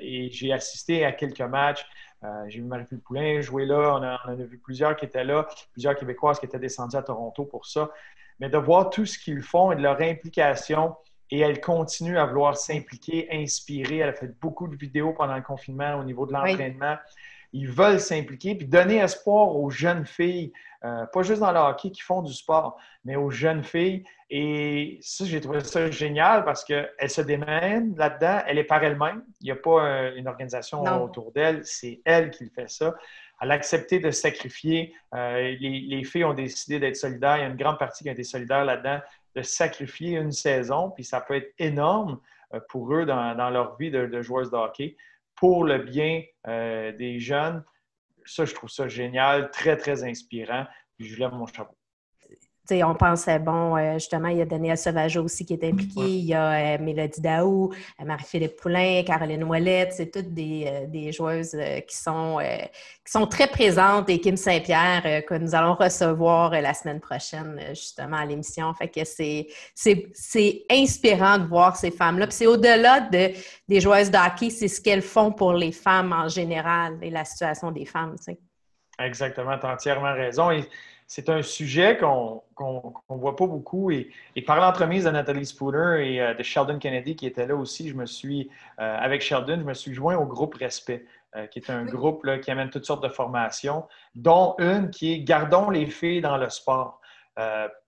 et 0.01 0.29
j'ai 0.31 0.53
assisté 0.53 1.05
à 1.05 1.13
quelques 1.13 1.41
matchs. 1.41 1.87
j'ai 2.49 2.59
vu 2.59 2.67
Marie-Philippe 2.67 3.05
Poulain 3.05 3.41
jouer 3.41 3.65
là. 3.65 3.95
On, 3.97 4.31
en 4.31 4.39
a 4.39 4.45
vu 4.45 4.59
plusieurs 4.59 4.97
qui 4.97 5.07
étaient 5.07 5.25
là, 5.25 5.49
plusieurs 5.73 5.97
Québécoises 5.97 6.39
qui 6.39 6.47
étaient 6.47 6.59
descendues 6.59 6.97
à 6.97 7.03
Toronto 7.03 7.45
pour 7.45 7.65
ça. 7.65 7.91
Mais 8.39 8.51
de 8.51 8.59
voir 8.59 8.91
tout 8.91 9.07
ce 9.07 9.19
qu'ils 9.19 9.43
font 9.43 9.73
et 9.73 9.77
de 9.77 9.83
leur 9.83 10.01
implication, 10.01 10.95
et 11.31 11.41
elle 11.41 11.61
continue 11.61 12.19
à 12.19 12.27
vouloir 12.27 12.57
s'impliquer, 12.57 13.29
inspirer. 13.31 13.99
Elle 13.99 14.09
a 14.11 14.13
fait 14.13 14.39
beaucoup 14.41 14.67
de 14.69 14.77
vidéos 14.77 15.13
pendant 15.13 15.37
le 15.37 15.43
confinement 15.43 15.95
au 15.95 16.05
niveau 16.05 16.27
de 16.27 16.33
l'entraînement 16.33 16.97
ils 17.53 17.69
veulent 17.69 18.01
s'impliquer, 18.01 18.55
puis 18.55 18.67
donner 18.67 18.99
espoir 18.99 19.57
aux 19.57 19.71
jeunes 19.71 20.07
filles, 20.07 20.53
euh, 20.85 21.05
pas 21.07 21.23
juste 21.23 21.41
dans 21.41 21.53
le 21.53 21.59
hockey 21.59 21.91
qui 21.91 22.01
font 22.01 22.23
du 22.23 22.33
sport, 22.33 22.79
mais 23.05 23.17
aux 23.17 23.31
jeunes 23.31 23.65
filles. 23.65 24.05
Et 24.31 24.99
ça, 25.03 25.25
j'ai 25.25 25.41
trouvé 25.41 25.61
ça 25.61 25.91
génial 25.91 26.45
parce 26.45 26.65
qu'elle 26.65 26.89
se 27.09 27.21
démène 27.21 27.95
là-dedans, 27.97 28.43
elle 28.47 28.59
est 28.59 28.65
par 28.65 28.83
elle-même. 28.83 29.25
Il 29.41 29.47
n'y 29.47 29.51
a 29.51 29.57
pas 29.57 30.11
une 30.17 30.29
organisation 30.29 30.83
autour 31.03 31.33
d'elle, 31.33 31.61
c'est 31.65 32.01
elle 32.05 32.31
qui 32.31 32.49
fait 32.49 32.71
ça. 32.71 32.95
Elle 33.41 33.51
a 33.51 33.55
accepté 33.55 33.99
de 33.99 34.11
sacrifier. 34.11 34.95
Euh, 35.15 35.57
les, 35.59 36.05
filles 36.05 36.25
ont 36.25 36.35
décidé 36.35 36.79
d'être 36.79 36.97
solidaires. 36.97 37.39
Il 37.39 37.41
y 37.41 37.45
a 37.45 37.49
une 37.49 37.57
grande 37.57 37.79
partie 37.79 38.05
qui 38.05 38.11
a 38.11 38.13
été 38.13 38.23
solidaire 38.23 38.65
là-dedans, 38.65 39.01
de 39.35 39.43
sacrifier 39.43 40.19
une 40.19 40.33
saison, 40.33 40.91
puis 40.91 41.05
ça 41.05 41.21
peut 41.21 41.35
être 41.35 41.53
énorme 41.59 42.21
euh, 42.55 42.61
pour 42.69 42.95
eux 42.95 43.07
dans, 43.07 43.51
leur 43.51 43.77
vie 43.77 43.91
de, 43.91 44.07
de 44.07 44.23
joueuses 44.23 44.51
de 44.51 44.57
hockey 44.57 44.97
pour 45.41 45.65
le 45.65 45.79
bien 45.79 46.23
euh, 46.47 46.93
des 46.93 47.19
jeunes. 47.19 47.65
Ça, 48.27 48.45
je 48.45 48.55
trouve 48.55 48.71
ça 48.71 48.87
génial, 48.87 49.51
très, 49.51 49.77
très 49.77 50.05
inspirant. 50.05 50.67
je 50.99 51.17
lève 51.17 51.33
mon 51.33 51.47
chapeau 51.47 51.80
on 52.85 52.95
pensait, 52.95 53.39
bon, 53.39 53.77
euh, 53.77 53.95
justement, 53.95 54.29
il 54.29 54.39
y 54.39 54.43
a 54.43 54.47
Daniel 54.47 54.77
Sauvageau 54.77 55.25
aussi 55.25 55.45
qui 55.45 55.55
est 55.55 55.65
impliqué, 55.65 56.01
il 56.01 56.25
y 56.27 56.35
a 56.35 56.75
euh, 56.75 56.79
Mélodie 56.81 57.21
Daou, 57.21 57.73
euh, 57.73 58.05
Marie-Philippe 58.05 58.57
Poulain, 58.57 59.03
Caroline 59.05 59.45
Ouellette, 59.45 59.93
c'est 59.93 60.11
toutes 60.11 60.33
des, 60.33 61.13
joueuses 61.13 61.57
qui, 61.89 61.97
sont, 61.97 62.39
qui 63.05 63.13
sont 63.13 63.27
très 63.27 63.47
présentes 63.47 64.09
et 64.09 64.21
Kim 64.21 64.37
Saint-Pierre 64.37 65.25
que 65.27 65.35
nous 65.35 65.55
allons 65.55 65.75
recevoir 65.75 66.51
la 66.51 66.75
semaine 66.75 67.01
prochaine, 67.01 67.61
justement, 67.71 68.19
à 68.19 68.25
l'émission. 68.25 68.73
Fait 68.75 68.89
que 68.89 69.05
c'est, 69.05 69.49
c'est, 69.75 70.65
inspirant 70.71 71.39
de 71.39 71.47
voir 71.47 71.77
ces 71.77 71.91
femmes-là. 71.91 72.27
Puis 72.27 72.37
c'est 72.37 72.47
au-delà 72.47 73.01
de, 73.01 73.31
des 73.69 73.81
joueuses 73.81 74.11
de 74.11 74.19
hockey, 74.19 74.51
c'est 74.51 74.69
ce 74.69 74.81
qu'elles 74.81 75.03
font 75.03 75.33
pour 75.33 75.53
les 75.53 75.73
femmes 75.73 76.13
en 76.13 76.29
général 76.29 76.99
et 77.03 77.11
la 77.11 77.25
situation 77.25 77.71
des 77.71 77.85
femmes, 77.85 78.17
Exactement, 79.01 79.59
tu 79.59 79.67
as 79.67 79.73
entièrement 79.73 80.13
raison. 80.13 80.51
Et 80.51 80.65
c'est 81.11 81.29
un 81.29 81.43
sujet 81.43 81.99
qu'on 81.99 82.41
ne 82.61 83.17
voit 83.17 83.35
pas 83.35 83.49
beaucoup. 83.49 83.91
Et, 83.91 84.13
par 84.47 84.61
l'entremise 84.61 85.07
de 85.07 85.11
Nathalie 85.11 85.45
Spooner 85.45 86.09
et 86.09 86.23
euh, 86.23 86.35
de 86.35 86.45
Sheldon 86.45 86.79
Kennedy 86.79 87.17
qui 87.17 87.27
était 87.27 87.49
là 87.49 87.57
aussi, 87.57 87.89
je 87.89 87.97
me 87.97 88.07
suis, 88.07 88.49
euh, 88.79 88.97
avec 88.97 89.21
Sheldon, 89.21 89.57
je 89.59 89.65
me 89.65 89.75
suis 89.75 89.93
joint 89.93 90.17
au 90.17 90.25
groupe 90.25 90.55
Respect, 90.55 91.05
euh, 91.35 91.49
qui 91.49 91.59
est 91.59 91.69
un 91.69 91.85
groupe 91.85 92.25
qui 92.43 92.53
amène 92.53 92.71
toutes 92.71 92.85
sortes 92.85 93.03
de 93.03 93.09
formations, 93.09 93.89
dont 94.15 94.55
une 94.59 94.91
qui 94.91 95.15
est 95.15 95.21
Gardons 95.23 95.69
les 95.71 95.87
filles 95.87 96.21
dans 96.21 96.37
le 96.37 96.49
sport. 96.49 97.01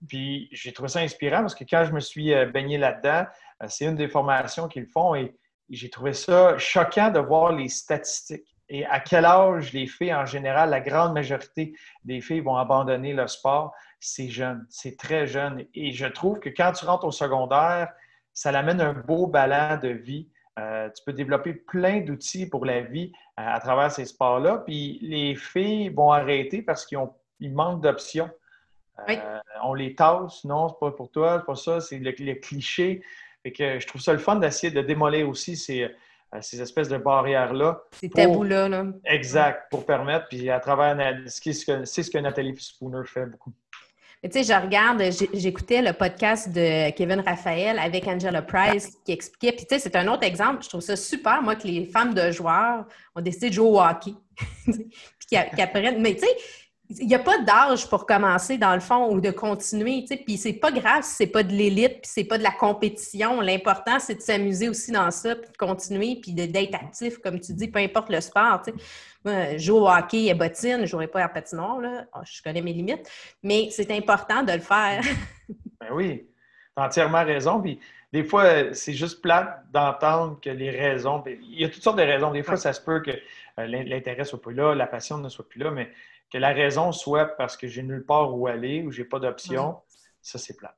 puis 0.09 0.49
j'ai 0.51 0.73
trouvé 0.73 0.89
ça 0.89 0.99
inspirant 0.99 1.43
parce 1.43 1.55
que 1.55 1.63
quand 1.63 1.85
je 1.85 1.93
me 1.93 2.01
suis 2.01 2.35
baigné 2.47 2.77
là-dedans, 2.77 3.27
c'est 3.69 3.85
une 3.85 3.95
des 3.95 4.09
formations 4.09 4.67
qu'ils 4.67 4.87
font 4.87 5.15
et 5.15 5.33
j'ai 5.71 5.91
trouvé 5.91 6.13
ça 6.13 6.59
choquant 6.59 7.11
de 7.11 7.21
voir 7.21 7.53
les 7.53 7.69
statistiques 7.69 8.52
et 8.75 8.87
à 8.87 9.01
quel 9.01 9.27
âge 9.27 9.75
les 9.75 9.87
filles, 9.87 10.15
en 10.15 10.25
général, 10.25 10.71
la 10.71 10.81
grande 10.81 11.13
majorité 11.13 11.75
des 12.07 12.23
filles 12.23 12.41
vont 12.41 12.57
abandonner 12.57 13.13
le 13.13 13.29
sport? 13.29 13.75
C'est 14.01 14.31
jeune, 14.31 14.65
c'est 14.71 14.97
très 14.97 15.27
jeune. 15.27 15.67
Et 15.75 15.93
je 15.93 16.07
trouve 16.07 16.41
que 16.41 16.49
quand 16.49 16.73
tu 16.73 16.87
rentres 16.87 17.05
au 17.05 17.13
secondaire, 17.13 17.93
ça 18.33 18.51
l'amène 18.51 18.81
un 18.81 18.95
beau 18.95 19.27
ballon 19.27 19.79
de 19.79 19.91
vie. 19.91 20.27
Euh, 20.59 20.89
tu 20.89 21.05
peux 21.05 21.13
développer 21.13 21.53
plein 21.53 22.01
d'outils 22.01 22.49
pour 22.49 22.65
la 22.65 22.81
vie 22.81 23.13
euh, 23.39 23.45
à 23.47 23.61
travers 23.61 23.93
ces 23.93 24.07
sports-là. 24.07 24.63
Puis 24.67 25.01
les 25.03 25.35
filles 25.35 25.91
vont 25.91 26.11
arrêter 26.11 26.63
parce 26.63 26.87
qu'ils 26.87 27.53
manquent 27.53 27.83
d'options. 27.83 28.31
Euh, 29.07 29.39
on 29.65 29.75
les 29.75 29.95
tasse, 29.95 30.45
non, 30.45 30.71
c'est 30.71 30.81
pas 30.81 30.93
pour 30.93 31.11
toi, 31.11 31.41
c'est 31.41 31.47
pas 31.47 31.57
ça, 31.57 31.81
c'est 31.83 31.99
le, 31.99 32.35
cliché. 32.37 33.03
Fait 33.43 33.53
que 33.53 33.79
je 33.79 33.87
trouve 33.87 34.01
ça 34.01 34.15
le 34.15 34.19
fun 34.19 34.37
d'essayer 34.37 34.73
de 34.73 34.81
démolir 34.81 35.29
aussi 35.29 35.59
ces, 35.59 35.91
ces 36.41 36.61
espèces 36.61 36.89
de 36.89 36.97
barrières-là. 36.97 37.83
Ces 37.93 38.09
tabous-là. 38.09 38.69
Là. 38.69 38.87
Exact, 39.05 39.65
pour 39.71 39.85
permettre, 39.85 40.27
puis 40.29 40.49
à 40.51 40.61
travers 40.61 40.97
c'est 41.27 41.53
ce 41.53 42.11
que 42.11 42.19
Nathalie 42.19 42.55
Spooner 42.59 43.03
fait 43.05 43.27
beaucoup. 43.27 43.53
Tu 44.25 44.31
sais, 44.31 44.45
je 44.45 44.61
regarde, 44.61 45.03
j'écoutais 45.35 45.83
le 45.83 45.93
podcast 45.93 46.49
de 46.49 46.91
Kevin 46.93 47.19
Raphaël 47.27 47.77
avec 47.81 48.07
Angela 48.07 48.41
Price 48.41 48.97
qui 49.05 49.11
expliquait. 49.11 49.51
Puis, 49.51 49.67
tu 49.67 49.75
sais, 49.75 49.81
c'est 49.81 49.97
un 49.97 50.07
autre 50.07 50.23
exemple. 50.23 50.63
Je 50.63 50.69
trouve 50.69 50.81
ça 50.81 50.95
super, 50.95 51.43
moi, 51.43 51.57
que 51.57 51.67
les 51.67 51.87
femmes 51.87 52.15
de 52.15 52.31
joueurs 52.31 52.87
ont 53.17 53.21
décidé 53.21 53.49
de 53.49 53.55
jouer 53.55 53.67
au 53.67 53.81
hockey. 53.81 54.13
puis 54.65 55.61
apprennent. 55.61 56.01
Mais, 56.01 56.15
tu 56.15 56.21
sais, 56.21 56.37
il 57.01 57.07
n'y 57.07 57.15
a 57.15 57.19
pas 57.19 57.39
d'âge 57.39 57.89
pour 57.89 58.07
commencer, 58.07 58.59
dans 58.59 58.75
le 58.75 58.81
fond, 58.81 59.13
ou 59.13 59.21
de 59.21 59.31
continuer. 59.31 60.05
Puis 60.27 60.37
c'est 60.37 60.53
pas 60.53 60.71
grave 60.71 61.03
si 61.03 61.15
c'est 61.15 61.27
pas 61.27 61.43
de 61.43 61.53
l'élite, 61.53 62.03
puis 62.03 62.11
c'est 62.13 62.25
pas 62.25 62.39
de 62.39 62.43
la 62.43 62.51
compétition. 62.51 63.41
L'important, 63.41 63.99
c'est 63.99 64.17
de 64.17 64.21
s'amuser 64.21 64.69
aussi 64.69 64.93
dans 64.93 65.11
ça, 65.11 65.37
puis 65.37 65.51
de 65.51 65.57
continuer, 65.57 66.19
puis 66.21 66.33
d'être 66.33 66.75
actif, 66.75 67.19
comme 67.19 67.41
tu 67.41 67.53
dis, 67.53 67.69
peu 67.69 67.79
importe 67.79 68.11
le 68.11 68.21
sport. 68.21 68.63
Moi, 69.25 69.53
je 69.53 69.59
joue 69.59 69.77
au 69.77 69.89
hockey 69.89 70.31
à 70.31 70.35
bottine, 70.35 70.77
je 70.79 70.83
ne 70.83 70.87
jouerai 70.87 71.07
pas 71.07 71.23
à 71.23 71.29
patinoire, 71.29 71.81
là. 71.81 72.05
Ah, 72.13 72.23
je 72.25 72.43
connais 72.43 72.63
mes 72.63 72.73
limites, 72.73 73.09
mais 73.43 73.69
c'est 73.71 73.91
important 73.93 74.43
de 74.43 74.53
le 74.53 74.61
faire. 74.61 75.03
ben 75.81 75.89
oui, 75.93 76.27
tu 76.77 76.83
as 76.83 76.87
entièrement 76.87 77.25
raison. 77.25 77.61
Puis 77.61 77.79
des 78.13 78.25
fois, 78.25 78.75
c'est 78.75 78.93
juste 78.93 79.23
plate 79.23 79.65
d'entendre 79.73 80.39
que 80.41 80.51
les 80.51 80.71
raisons, 80.71 81.21
ben, 81.21 81.39
il 81.41 81.61
y 81.61 81.65
a 81.65 81.69
toutes 81.69 81.83
sortes 81.83 81.99
de 81.99 82.03
raisons. 82.03 82.31
Des 82.31 82.43
fois, 82.43 82.57
ça 82.57 82.73
se 82.73 82.81
peut 82.81 83.01
que 83.01 83.13
l'intérêt 83.59 84.25
soit 84.25 84.41
plus 84.41 84.55
là, 84.55 84.75
la 84.75 84.87
passion 84.87 85.19
ne 85.19 85.29
soit 85.29 85.49
plus 85.49 85.61
là, 85.61 85.71
mais 85.71 85.93
que 86.31 86.39
la 86.39 86.53
raison 86.53 86.93
soit 86.93 87.27
parce 87.37 87.57
que 87.57 87.67
j'ai 87.67 87.83
nulle 87.83 88.05
part 88.05 88.35
où 88.35 88.47
aller 88.47 88.83
ou 88.83 88.91
j'ai 88.91 89.05
pas 89.05 89.19
d'option, 89.19 89.81
ça 90.21 90.39
c'est 90.39 90.57
plat. 90.57 90.77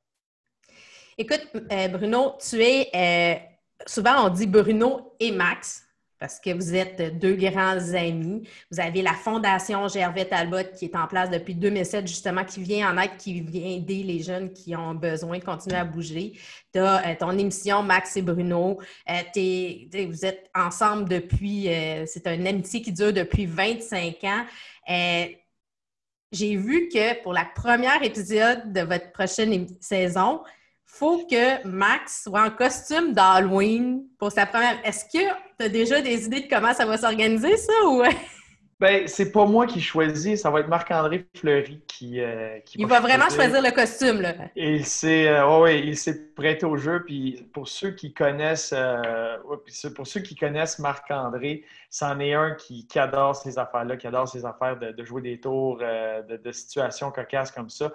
Écoute, 1.17 1.47
Bruno, 1.91 2.37
tu 2.39 2.61
es 2.61 3.41
souvent 3.85 4.25
on 4.25 4.29
dit 4.29 4.47
Bruno 4.47 5.15
et 5.19 5.31
Max 5.31 5.84
parce 6.19 6.39
que 6.39 6.53
vous 6.53 6.75
êtes 6.75 7.19
deux 7.19 7.35
grands 7.35 7.93
amis. 7.93 8.47
Vous 8.71 8.79
avez 8.79 9.01
la 9.01 9.13
Fondation 9.13 9.87
Gervais 9.87 10.25
Talbot 10.25 10.71
qui 10.77 10.85
est 10.85 10.95
en 10.95 11.07
place 11.07 11.29
depuis 11.29 11.55
2007, 11.55 12.07
justement, 12.07 12.43
qui 12.43 12.61
vient 12.61 12.91
en 12.91 12.97
aide, 13.01 13.17
qui 13.17 13.41
vient 13.41 13.69
aider 13.77 14.03
les 14.03 14.21
jeunes 14.21 14.53
qui 14.53 14.75
ont 14.75 14.95
besoin 14.95 15.37
de 15.39 15.43
continuer 15.43 15.77
à 15.77 15.85
bouger. 15.85 16.33
Tu 16.73 16.79
as 16.79 17.07
euh, 17.07 17.15
ton 17.19 17.31
émission 17.31 17.83
Max 17.83 18.15
et 18.17 18.21
Bruno. 18.21 18.79
Euh, 19.09 20.07
vous 20.07 20.25
êtes 20.25 20.49
ensemble 20.55 21.09
depuis, 21.09 21.69
euh, 21.69 22.05
c'est 22.05 22.27
une 22.27 22.47
amitié 22.47 22.81
qui 22.81 22.91
dure 22.91 23.13
depuis 23.13 23.45
25 23.45 24.23
ans. 24.23 24.45
J'ai 26.31 26.57
vu 26.57 26.89
que 26.89 27.21
pour 27.23 27.33
la 27.33 27.45
première 27.45 28.03
épisode 28.03 28.73
de 28.73 28.81
votre 28.81 29.11
prochaine 29.11 29.67
saison, 29.79 30.41
faut 30.97 31.25
que 31.29 31.67
Max 31.67 32.23
soit 32.23 32.43
en 32.43 32.49
costume 32.49 33.11
d'Halloween 33.13 34.03
pour 34.17 34.31
sa 34.31 34.45
première. 34.45 34.79
Est-ce 34.85 35.03
que 35.05 35.25
tu 35.59 35.65
as 35.65 35.69
déjà 35.69 36.01
des 36.01 36.25
idées 36.25 36.41
de 36.41 36.47
comment 36.49 36.73
ça 36.73 36.85
va 36.85 36.97
s'organiser, 36.97 37.57
ça? 37.57 37.73
Ou... 37.85 38.03
Ben, 38.77 39.07
c'est 39.07 39.31
pas 39.31 39.45
moi 39.45 39.67
qui 39.67 39.79
choisis, 39.79 40.41
ça 40.41 40.49
va 40.49 40.59
être 40.59 40.67
Marc-André 40.67 41.25
Fleury 41.33 41.79
qui, 41.87 42.19
euh, 42.19 42.59
Il 42.75 42.85
va, 42.85 42.99
vraiment 42.99 43.29
choisir 43.29 43.61
le 43.61 43.71
costume, 43.71 44.19
là. 44.19 44.33
Et 44.57 44.75
il 44.75 44.85
s'est 44.85 45.29
euh, 45.29 45.71
il 45.71 45.95
s'est 45.97 46.33
prêté 46.33 46.65
au 46.65 46.75
jeu. 46.75 47.05
Puis 47.05 47.47
pour 47.53 47.69
ceux 47.69 47.91
qui 47.91 48.13
connaissent 48.13 48.73
euh, 48.75 49.37
pour 49.95 50.05
ceux 50.05 50.19
qui 50.19 50.35
connaissent 50.35 50.79
Marc-André, 50.79 51.63
c'en 51.89 52.19
est 52.19 52.33
un 52.33 52.53
qui, 52.55 52.85
adore 52.95 53.37
ces 53.37 53.57
affaires-là, 53.57 53.95
qui 53.95 54.07
adore 54.07 54.27
ces 54.27 54.45
affaires 54.45 54.77
de, 54.77 55.05
jouer 55.05 55.21
des 55.21 55.39
tours, 55.39 55.77
de, 55.77 56.35
de, 56.35 56.51
situations 56.51 57.11
cocasses 57.11 57.51
comme 57.51 57.69
ça. 57.69 57.93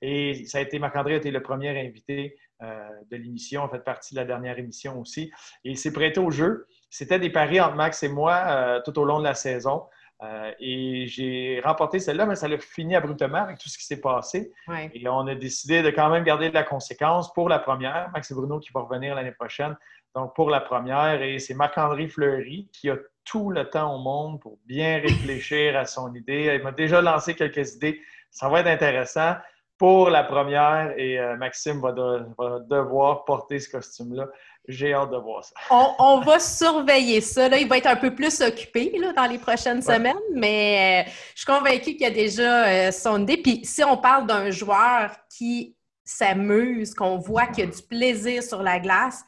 Et 0.00 0.46
ça 0.46 0.58
a 0.58 0.60
été 0.62 0.78
Marc-André 0.78 1.12
a 1.12 1.16
été 1.18 1.30
le 1.30 1.42
premier 1.42 1.78
invité 1.78 2.38
de 2.62 3.16
l'émission, 3.16 3.62
en 3.62 3.68
fait 3.68 3.80
partie 3.80 4.14
de 4.14 4.20
la 4.20 4.24
dernière 4.24 4.58
émission 4.58 4.98
aussi. 4.98 5.30
Et 5.64 5.72
il 5.72 5.76
s'est 5.76 5.92
prêté 5.92 6.20
au 6.20 6.30
jeu. 6.30 6.66
C'était 6.88 7.18
des 7.18 7.30
paris 7.30 7.60
entre 7.60 7.74
Max 7.74 8.02
et 8.02 8.08
moi 8.08 8.80
tout 8.86 8.98
au 8.98 9.04
long 9.04 9.18
de 9.18 9.24
la 9.24 9.34
saison. 9.34 9.82
Euh, 10.22 10.52
et 10.60 11.06
j'ai 11.06 11.60
remporté 11.64 11.98
celle-là, 11.98 12.26
mais 12.26 12.36
ça 12.36 12.46
l'a 12.46 12.58
fini 12.58 12.94
abruptement 12.94 13.38
avec 13.38 13.58
tout 13.58 13.68
ce 13.68 13.76
qui 13.76 13.84
s'est 13.84 14.00
passé. 14.00 14.52
Et 14.94 15.08
on 15.08 15.26
a 15.26 15.34
décidé 15.34 15.82
de 15.82 15.90
quand 15.90 16.08
même 16.10 16.22
garder 16.22 16.48
de 16.48 16.54
la 16.54 16.62
conséquence 16.62 17.32
pour 17.32 17.48
la 17.48 17.58
première. 17.58 18.10
Max 18.12 18.30
et 18.30 18.34
Bruno 18.34 18.60
qui 18.60 18.70
va 18.72 18.80
revenir 18.80 19.14
l'année 19.14 19.32
prochaine. 19.32 19.76
Donc, 20.14 20.34
pour 20.34 20.50
la 20.50 20.60
première, 20.60 21.22
et 21.22 21.38
c'est 21.38 21.54
Marc-André 21.54 22.06
Fleury 22.06 22.68
qui 22.72 22.90
a 22.90 22.96
tout 23.24 23.50
le 23.50 23.68
temps 23.68 23.94
au 23.94 23.98
monde 23.98 24.40
pour 24.40 24.58
bien 24.66 24.98
réfléchir 25.02 25.76
à 25.76 25.86
son 25.86 26.14
idée. 26.14 26.52
Il 26.54 26.62
m'a 26.62 26.72
déjà 26.72 27.00
lancé 27.00 27.34
quelques 27.34 27.74
idées. 27.74 28.00
Ça 28.30 28.48
va 28.48 28.60
être 28.60 28.68
intéressant 28.68 29.34
pour 29.82 30.10
la 30.10 30.22
première 30.22 30.94
et 30.96 31.18
euh, 31.18 31.36
Maxime 31.36 31.80
va, 31.80 31.90
devoir 31.90 33.24
porter 33.24 33.58
ce 33.58 33.68
costume-là. 33.68 34.28
J'ai 34.68 34.94
hâte 34.94 35.10
de 35.10 35.16
voir 35.16 35.42
ça. 35.42 35.56
On, 35.98 36.20
va 36.20 36.38
surveiller 36.38 37.20
ça. 37.20 37.48
il 37.48 37.66
va 37.66 37.78
être 37.78 37.88
un 37.88 37.96
peu 37.96 38.14
plus 38.14 38.40
occupé 38.42 38.92
dans 39.16 39.26
les 39.26 39.38
prochaines 39.38 39.82
semaines, 39.82 40.14
mais 40.36 41.04
euh, 41.04 41.10
je 41.34 41.40
suis 41.40 41.52
convaincue 41.52 41.96
qu'il 41.96 42.02
y 42.02 42.04
a 42.04 42.10
déjà 42.12 42.68
euh, 42.68 42.92
son 42.92 43.22
idée. 43.22 43.38
Puis 43.38 43.64
si 43.64 43.82
on 43.82 43.96
parle 43.96 44.28
d'un 44.28 44.52
joueur 44.52 45.16
qui 45.28 45.74
s'amuse, 46.04 46.94
qu'on 46.94 47.18
voit 47.18 47.46
qu'il 47.46 47.64
y 47.64 47.66
a 47.66 47.70
du 47.72 47.82
plaisir 47.82 48.40
sur 48.40 48.62
la 48.62 48.78
glace, 48.78 49.24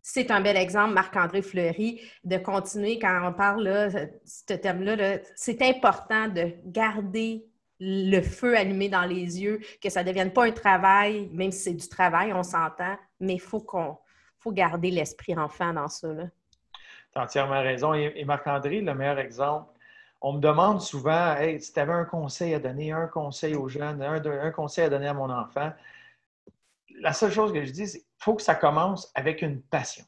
c'est 0.00 0.30
un 0.30 0.40
bel 0.40 0.56
exemple, 0.56 0.94
Marc-André 0.94 1.42
Fleury, 1.42 2.00
de 2.24 2.38
continuer 2.38 2.98
quand 2.98 3.20
on 3.22 3.34
parle 3.34 3.90
de 3.92 4.08
ce 4.24 4.54
thème-là. 4.54 5.18
c'est 5.36 5.60
important 5.60 6.26
de 6.28 6.54
garder 6.64 7.44
le 7.80 8.20
feu 8.20 8.56
allumé 8.56 8.88
dans 8.88 9.06
les 9.06 9.40
yeux, 9.40 9.60
que 9.82 9.88
ça 9.88 10.02
ne 10.02 10.08
devienne 10.08 10.32
pas 10.32 10.44
un 10.44 10.52
travail, 10.52 11.30
même 11.32 11.50
si 11.50 11.60
c'est 11.60 11.74
du 11.74 11.88
travail, 11.88 12.32
on 12.32 12.42
s'entend, 12.42 12.96
mais 13.18 13.34
il 13.34 13.40
faut 13.40 13.60
qu'on 13.60 13.96
faut 14.38 14.52
garder 14.52 14.90
l'esprit 14.90 15.36
enfant 15.36 15.72
dans 15.72 15.88
ça. 15.88 16.08
Tu 16.14 17.18
as 17.18 17.22
entièrement 17.22 17.60
raison. 17.60 17.94
Et, 17.94 18.24
Marc-André, 18.24 18.80
le 18.82 18.94
meilleur 18.94 19.18
exemple, 19.18 19.72
on 20.20 20.34
me 20.34 20.40
demande 20.40 20.80
souvent 20.82 21.34
hey, 21.36 21.60
si 21.60 21.72
tu 21.72 21.80
avais 21.80 21.92
un 21.92 22.04
conseil 22.04 22.54
à 22.54 22.58
donner, 22.58 22.92
un 22.92 23.06
conseil 23.06 23.54
aux 23.54 23.68
jeunes, 23.68 24.02
un, 24.02 24.50
conseil 24.50 24.84
à 24.84 24.88
donner 24.90 25.08
à 25.08 25.14
mon 25.14 25.30
enfant. 25.30 25.72
La 27.00 27.14
seule 27.14 27.32
chose 27.32 27.52
que 27.52 27.64
je 27.64 27.72
dis, 27.72 27.86
c'est 27.86 28.00
qu'il 28.00 28.08
faut 28.18 28.34
que 28.34 28.42
ça 28.42 28.54
commence 28.54 29.10
avec 29.14 29.40
une 29.40 29.62
passion. 29.62 30.04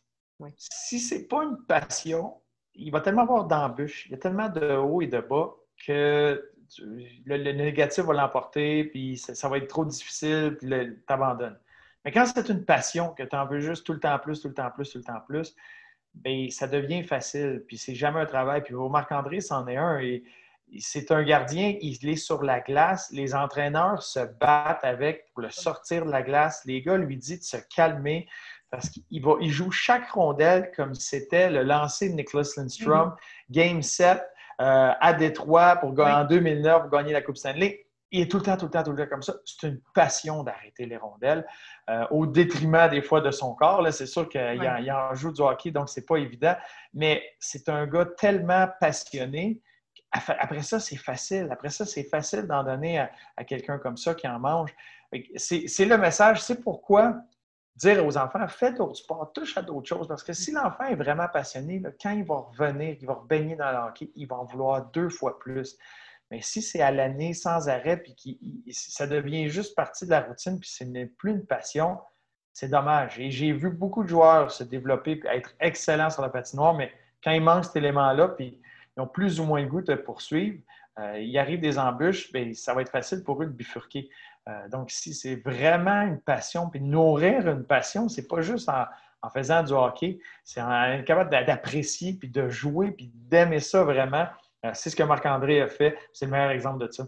Si 0.57 0.99
ce 0.99 1.15
n'est 1.15 1.23
pas 1.23 1.45
une 1.45 1.59
passion, 1.67 2.35
il 2.75 2.91
va 2.91 3.01
tellement 3.01 3.23
avoir 3.23 3.45
d'embûches, 3.45 4.07
il 4.07 4.13
y 4.13 4.15
a 4.15 4.19
tellement 4.19 4.49
de 4.49 4.77
hauts 4.77 5.01
et 5.01 5.07
de 5.07 5.21
bas 5.21 5.55
que 5.87 6.52
le, 7.25 7.53
négatif 7.53 8.05
va 8.05 8.13
l'emporter, 8.15 8.85
puis 8.85 9.17
ça, 9.17 9.49
va 9.49 9.59
être 9.59 9.69
trop 9.69 9.85
difficile, 9.85 10.57
puis 10.59 10.69
tu 10.69 10.97
abandonnes. 11.09 11.59
Mais 12.05 12.11
quand 12.11 12.27
c'est 12.27 12.49
une 12.49 12.65
passion, 12.65 13.11
que 13.11 13.23
tu 13.23 13.37
en 13.37 13.47
veux 13.47 13.61
juste 13.61 13.87
tout 13.87 13.93
le 13.93 14.01
temps 14.01 14.19
plus, 14.19 14.41
tout 14.41 14.49
le 14.49 14.55
temps 14.55 14.71
plus, 14.71 14.91
tout 14.91 14.99
le 14.99 15.05
temps 15.05 15.21
plus, 15.27 15.55
bien, 16.15 16.49
ça 16.51 16.67
devient 16.67 17.05
facile, 17.05 17.65
puis 17.67 17.79
c'est 17.79 17.95
jamais 17.95 18.21
un 18.21 18.27
travail. 18.27 18.63
Puis 18.63 18.75
Marc-André, 18.75 19.41
c'en 19.41 19.67
est 19.69 19.77
un, 19.77 19.99
et 20.01 20.25
c'est 20.81 21.11
un 21.11 21.23
gardien, 21.23 21.77
il 21.81 22.09
est 22.09 22.17
sur 22.17 22.43
la 22.43 22.61
glace, 22.61 23.11
les 23.13 23.35
entraîneurs 23.35 24.03
se 24.03 24.21
battent 24.21 24.85
avec 24.85 25.27
pour 25.33 25.43
le 25.43 25.51
sortir 25.51 26.07
de 26.07 26.11
la 26.11 26.23
glace. 26.23 26.63
Les 26.65 26.83
gars 26.83 26.97
lui 26.97 27.17
disent 27.17 27.41
de 27.41 27.45
se 27.45 27.57
calmer 27.75 28.29
parce 28.71 28.89
qu'il 28.89 29.05
il 29.11 29.51
joue 29.51 29.71
chaque 29.71 30.11
rondelle 30.11 30.73
comme 30.75 30.95
c'était 30.95 31.51
le 31.51 31.63
lancer 31.63 32.09
de 32.09 32.15
Nicholas 32.15 32.51
Lindstrom, 32.57 33.11
mm-hmm. 33.11 33.17
Game 33.51 33.83
7, 33.83 34.23
euh, 34.61 34.93
à 35.01 35.13
Détroit 35.13 35.77
pour, 35.77 35.99
en 35.99 36.25
2009 36.25 36.83
pour 36.83 36.91
gagner 36.91 37.13
la 37.13 37.23
Coupe 37.23 37.37
Stanley. 37.37 37.87
Il 38.11 38.21
est 38.21 38.31
tout 38.31 38.37
le 38.37 38.43
temps, 38.43 38.57
tout 38.59 38.67
le 38.67 38.71
temps, 38.71 38.83
tout 38.83 38.93
le 38.93 39.03
temps 39.03 39.09
comme 39.09 39.23
ça. 39.23 39.35
C'est 39.45 39.69
une 39.69 39.81
passion 39.95 40.43
d'arrêter 40.43 40.85
les 40.85 40.99
rondelles 40.99 41.47
euh, 41.89 42.05
au 42.11 42.27
détriment 42.27 42.89
des 42.89 43.01
fois 43.01 43.23
de 43.23 43.31
son 43.31 43.55
corps. 43.55 43.87
C'est 43.91 44.07
sûr 44.07 44.29
qu'il 44.29 44.41
en, 44.41 45.15
joue 45.15 45.33
du 45.33 45.41
hockey, 45.41 45.71
donc 45.71 45.89
c'est 45.89 46.05
pas 46.05 46.17
évident. 46.17 46.55
Mais 46.93 47.23
c'est 47.39 47.71
un 47.71 47.87
gars 47.87 48.07
tellement 48.19 48.69
passionné. 48.81 49.61
Après 50.11 50.61
ça, 50.61 50.79
c'est 50.79 50.97
facile. 50.97 51.49
Après 51.51 51.71
ça, 51.71 51.87
c'est 51.87 52.05
facile 52.05 52.43
d'en 52.43 52.63
donner 52.63 52.99
à, 52.99 53.11
à 53.39 53.45
quelqu'un 53.45 53.79
comme 53.79 53.97
ça 53.97 54.15
qui 54.15 54.29
en 54.29 54.39
mange. 54.39 54.75
C'est 55.37 55.87
le 55.87 55.97
message. 55.97 56.43
C'est 56.43 56.63
pourquoi 56.63 57.17
dire 57.77 58.05
aux 58.05 58.17
enfants, 58.17 58.47
fais 58.49 58.73
d'autres 58.73 58.97
sports, 58.97 59.33
touche 59.33 59.57
à 59.57 59.63
d'autres 59.63 59.89
choses. 59.89 60.09
Parce 60.09 60.23
que 60.23 60.33
si 60.33 60.53
l'enfant 60.53 60.85
est 60.85 60.95
vraiment 60.95 61.29
passionné, 61.29 61.83
quand 62.01 62.11
il 62.11 62.25
va 62.25 62.37
revenir, 62.37 62.97
il 63.01 63.07
va 63.07 63.23
baigner 63.29 63.57
dans 63.57 63.71
le 63.71 63.79
hockey, 63.89 64.11
il 64.15 64.27
va 64.27 64.37
en 64.37 64.45
vouloir 64.45 64.87
deux 64.91 65.09
fois 65.09 65.39
plus. 65.39 65.77
Mais 66.31 66.41
si 66.41 66.63
c'est 66.63 66.81
à 66.81 66.91
l'année 66.91 67.35
sans 67.35 67.69
arrêt, 67.69 67.99
puis 67.99 68.15
que 68.15 68.73
ça 68.73 69.07
devient 69.07 69.49
juste 69.49 69.75
partie 69.75 70.07
de 70.07 70.11
la 70.11 70.21
routine, 70.21 70.59
puis 70.59 70.69
ce 70.69 70.85
n'est 70.85 71.07
plus 71.07 71.33
une 71.33 71.45
passion, 71.45 71.99
c'est 72.53 72.69
dommage. 72.69 73.19
Et 73.19 73.31
j'ai 73.31 73.53
vu 73.53 73.71
beaucoup 73.71 74.03
de 74.03 74.09
joueurs 74.09 74.51
se 74.51 74.65
développer 74.65 75.21
et 75.25 75.37
être 75.37 75.55
excellents 75.61 76.11
sur 76.11 76.23
la 76.23 76.29
patinoire, 76.29 76.75
mais 76.75 76.93
quand 77.23 77.33
il 77.33 77.43
manque 77.43 77.65
cet 77.65 77.77
élément-là, 77.77 78.29
puis 78.29 78.61
ils 78.97 79.01
ont 79.01 79.07
plus 79.07 79.41
ou 79.41 79.45
moins 79.45 79.61
le 79.61 79.69
goût 79.69 79.81
de 79.81 79.95
poursuivre, 79.95 80.59
euh, 80.99 81.19
il 81.19 81.37
arrive 81.39 81.61
des 81.61 81.79
embûches, 81.79 82.33
bien, 82.33 82.53
ça 82.55 82.75
va 82.75 82.83
être 82.83 82.91
facile 82.91 83.23
pour 83.25 83.43
eux 83.43 83.47
de 83.47 83.53
bifurquer. 83.53 84.11
Euh, 84.49 84.69
donc, 84.69 84.91
si 84.91 85.15
c'est 85.15 85.37
vraiment 85.37 86.03
une 86.03 86.21
passion, 86.21 86.69
puis 86.69 86.81
nourrir 86.81 87.49
une 87.49 87.65
passion, 87.65 88.09
c'est 88.09 88.27
pas 88.27 88.41
juste 88.41 88.69
en, 88.69 88.87
faisant 89.31 89.63
du 89.63 89.73
hockey, 89.73 90.19
c'est 90.43 90.61
en 90.61 90.85
être 90.85 91.05
capable 91.05 91.31
d'apprécier, 91.31 92.15
puis 92.15 92.29
de 92.29 92.49
jouer, 92.49 92.91
puis 92.91 93.13
d'aimer 93.15 93.61
ça 93.61 93.85
vraiment. 93.85 94.27
Euh, 94.65 94.71
c'est 94.75 94.91
ce 94.91 94.97
que 94.97 95.03
Marc-André 95.05 95.61
a 95.61 95.69
fait. 95.69 95.97
C'est 96.13 96.27
le 96.27 96.33
meilleur 96.33 96.51
exemple 96.51 96.85
de 96.85 96.91
ça. 96.91 97.05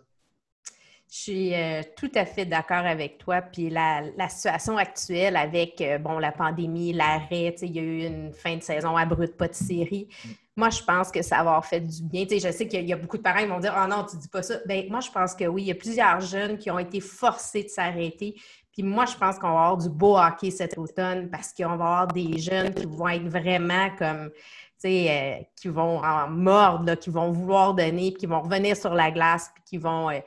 Je 1.15 1.21
suis 1.21 1.55
euh, 1.55 1.83
tout 1.97 2.11
à 2.17 2.25
fait 2.25 2.45
d'accord 2.45 2.85
avec 2.85 3.19
toi. 3.19 3.41
Puis 3.41 3.71
la, 3.71 4.03
situation 4.29 4.77
actuelle 4.77 5.37
avec 5.37 5.81
bon, 6.01 6.19
la 6.19 6.33
pandémie, 6.33 6.93
l'arrêt, 6.93 7.55
il 7.63 7.73
y 7.73 7.79
a 7.79 7.83
eu 7.83 8.07
une 8.07 8.33
fin 8.33 8.57
de 8.57 8.63
saison 8.63 8.97
abrupte, 8.97 9.37
pas 9.37 9.47
de 9.47 9.55
série. 9.55 10.09
Mm. 10.25 10.29
Moi, 10.57 10.71
je 10.71 10.83
pense 10.83 11.13
que 11.13 11.23
ça 11.23 11.37
va 11.37 11.41
avoir 11.43 11.67
fait 11.67 11.81
du 11.81 12.03
bien. 12.03 12.25
je 12.29 12.51
sais 12.51 12.67
qu'il 12.67 12.89
y, 12.89 12.93
a 12.93 12.97
beaucoup 12.97 13.17
de 13.17 13.23
parents 13.23 13.41
qui 13.41 13.47
vont 13.47 13.61
dire 13.61 13.75
Oh 13.81 13.89
non, 13.89 14.05
tu 14.05 14.17
dis 14.17 14.29
pas 14.29 14.43
ça. 14.43 14.57
Bien, 14.67 14.85
moi, 14.91 15.01
je 15.01 15.11
pense 15.11 15.35
que 15.35 15.45
oui, 15.45 15.63
il 15.63 15.69
y 15.69 15.71
a 15.71 15.77
plusieurs 15.77 16.21
jeunes 16.21 16.59
qui 16.59 16.71
ont 16.71 16.79
été 16.79 17.01
forcés 17.01 17.63
de 17.63 17.69
s'arrêter. 17.69 18.35
Puis 18.73 18.83
moi, 18.83 19.05
je 19.07 19.17
pense 19.17 19.39
qu'on 19.39 19.53
va 19.53 19.67
avoir 19.67 19.77
du 19.77 19.89
beau 19.89 20.19
hockey 20.19 20.51
cet 20.51 20.77
automne 20.77 21.31
parce 21.31 21.53
qu'on 21.53 21.77
va 21.77 21.85
avoir 21.85 22.07
des 22.09 22.39
jeunes 22.39 22.75
qui 22.75 22.87
vont 22.87 23.09
être 23.09 23.29
vraiment 23.29 23.89
comme, 23.97 24.31
tu 24.31 24.41
sais, 24.79 25.07
euh, 25.11 25.45
qui 25.55 25.69
vont 25.69 25.99
en 25.99 26.29
mordre, 26.29 26.95
qui 26.97 27.11
vont 27.11 27.31
vouloir 27.31 27.75
donner, 27.75 28.11
puis 28.11 28.21
qui 28.21 28.27
vont 28.27 28.43
revenir 28.43 28.77
sur 28.77 28.93
la 28.93 29.13
glace, 29.13 29.51
puis 29.55 29.63
qui 29.65 29.79
vont 29.79 30.11
euh, 30.11 30.19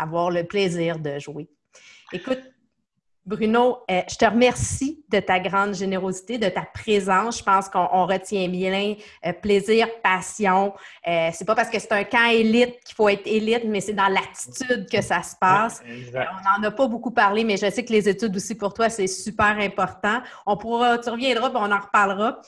avoir 0.00 0.30
le 0.30 0.44
plaisir 0.44 0.98
de 0.98 1.18
jouer. 1.18 1.48
Écoute, 2.12 2.40
Bruno, 3.26 3.84
euh, 3.90 4.00
je 4.10 4.16
te 4.16 4.24
remercie 4.24 5.04
de 5.08 5.20
ta 5.20 5.38
grande 5.38 5.74
générosité, 5.74 6.38
de 6.38 6.48
ta 6.48 6.62
présence. 6.62 7.38
Je 7.38 7.44
pense 7.44 7.68
qu'on 7.68 8.06
retient 8.06 8.48
bien 8.48 8.94
euh, 9.26 9.32
plaisir, 9.34 9.86
passion. 10.02 10.72
Euh, 11.06 11.28
c'est 11.32 11.44
pas 11.44 11.54
parce 11.54 11.68
que 11.68 11.78
c'est 11.78 11.92
un 11.92 12.04
camp 12.04 12.28
élite 12.30 12.82
qu'il 12.84 12.94
faut 12.94 13.08
être 13.08 13.26
élite, 13.26 13.64
mais 13.66 13.80
c'est 13.80 13.92
dans 13.92 14.08
l'attitude 14.08 14.88
que 14.90 15.02
ça 15.02 15.22
se 15.22 15.36
passe. 15.38 15.82
on 15.86 16.60
n'en 16.60 16.66
a 16.66 16.70
pas 16.70 16.88
beaucoup 16.88 17.10
parlé, 17.10 17.44
mais 17.44 17.58
je 17.58 17.70
sais 17.70 17.84
que 17.84 17.92
les 17.92 18.08
études 18.08 18.34
aussi 18.34 18.54
pour 18.54 18.72
toi, 18.72 18.88
c'est 18.88 19.06
super 19.06 19.58
important. 19.58 20.22
On 20.46 20.56
pourra, 20.56 20.98
tu 20.98 21.10
reviendras, 21.10 21.50
puis 21.50 21.58
on 21.60 21.70
en 21.70 21.78
reparlera. 21.78 22.40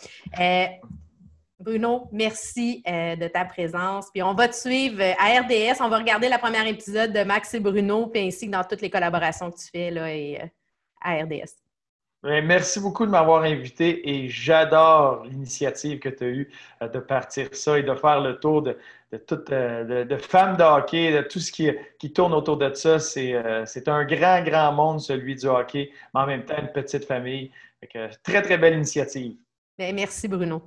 Bruno, 1.63 2.09
merci 2.11 2.83
euh, 2.89 3.15
de 3.15 3.29
ta 3.29 3.45
présence. 3.45 4.11
Puis 4.13 4.23
on 4.23 4.35
va 4.35 4.49
te 4.49 4.55
suivre 4.55 5.01
euh, 5.01 5.13
à 5.19 5.41
RDS. 5.41 5.81
On 5.81 5.89
va 5.89 5.99
regarder 5.99 6.29
la 6.29 6.39
première 6.39 6.67
épisode 6.67 7.13
de 7.13 7.23
Max 7.23 7.55
et 7.55 7.61
Bruno, 7.61 8.09
puis 8.09 8.27
ainsi 8.27 8.47
que 8.47 8.53
dans 8.53 8.65
toutes 8.65 8.81
les 8.81 8.91
collaborations 8.91 9.51
que 9.51 9.57
tu 9.57 9.69
fais 9.71 9.91
là, 9.93 10.13
et, 10.13 10.41
euh, 10.43 10.47
à 11.01 11.23
RDS. 11.23 11.55
Merci 12.25 12.79
beaucoup 12.79 13.05
de 13.05 13.11
m'avoir 13.11 13.43
invité 13.43 14.09
et 14.09 14.29
j'adore 14.29 15.25
l'initiative 15.25 15.99
que 15.99 16.09
tu 16.09 16.25
as 16.25 16.29
eue 16.29 16.53
de 16.81 17.01
partir 17.01 17.49
ça 17.51 17.77
et 17.77 17.83
de 17.83 17.95
faire 17.97 18.21
le 18.21 18.39
tour 18.39 18.63
de, 18.63 18.77
toutes 19.27 19.51
de, 19.51 20.17
femmes 20.19 20.57
de 20.57 20.63
hockey, 20.63 21.11
de 21.13 21.23
tout 21.23 21.41
ce 21.41 21.51
qui, 21.51 21.69
qui 21.99 22.13
tourne 22.13 22.33
autour 22.33 22.59
de 22.59 22.73
ça. 22.75 23.01
C'est 23.01 23.89
un 23.89 24.05
grand, 24.05 24.41
grand 24.45 24.71
monde, 24.71 25.01
celui 25.01 25.35
du 25.35 25.47
hockey, 25.47 25.91
mais 26.15 26.21
en 26.21 26.27
même 26.27 26.45
temps 26.45 26.59
une 26.61 26.71
petite 26.71 27.07
famille. 27.07 27.51
très, 28.23 28.43
très 28.43 28.57
belle 28.57 28.75
initiative. 28.75 29.35
Ben, 29.77 29.93
merci, 29.93 30.29
Bruno. 30.29 30.63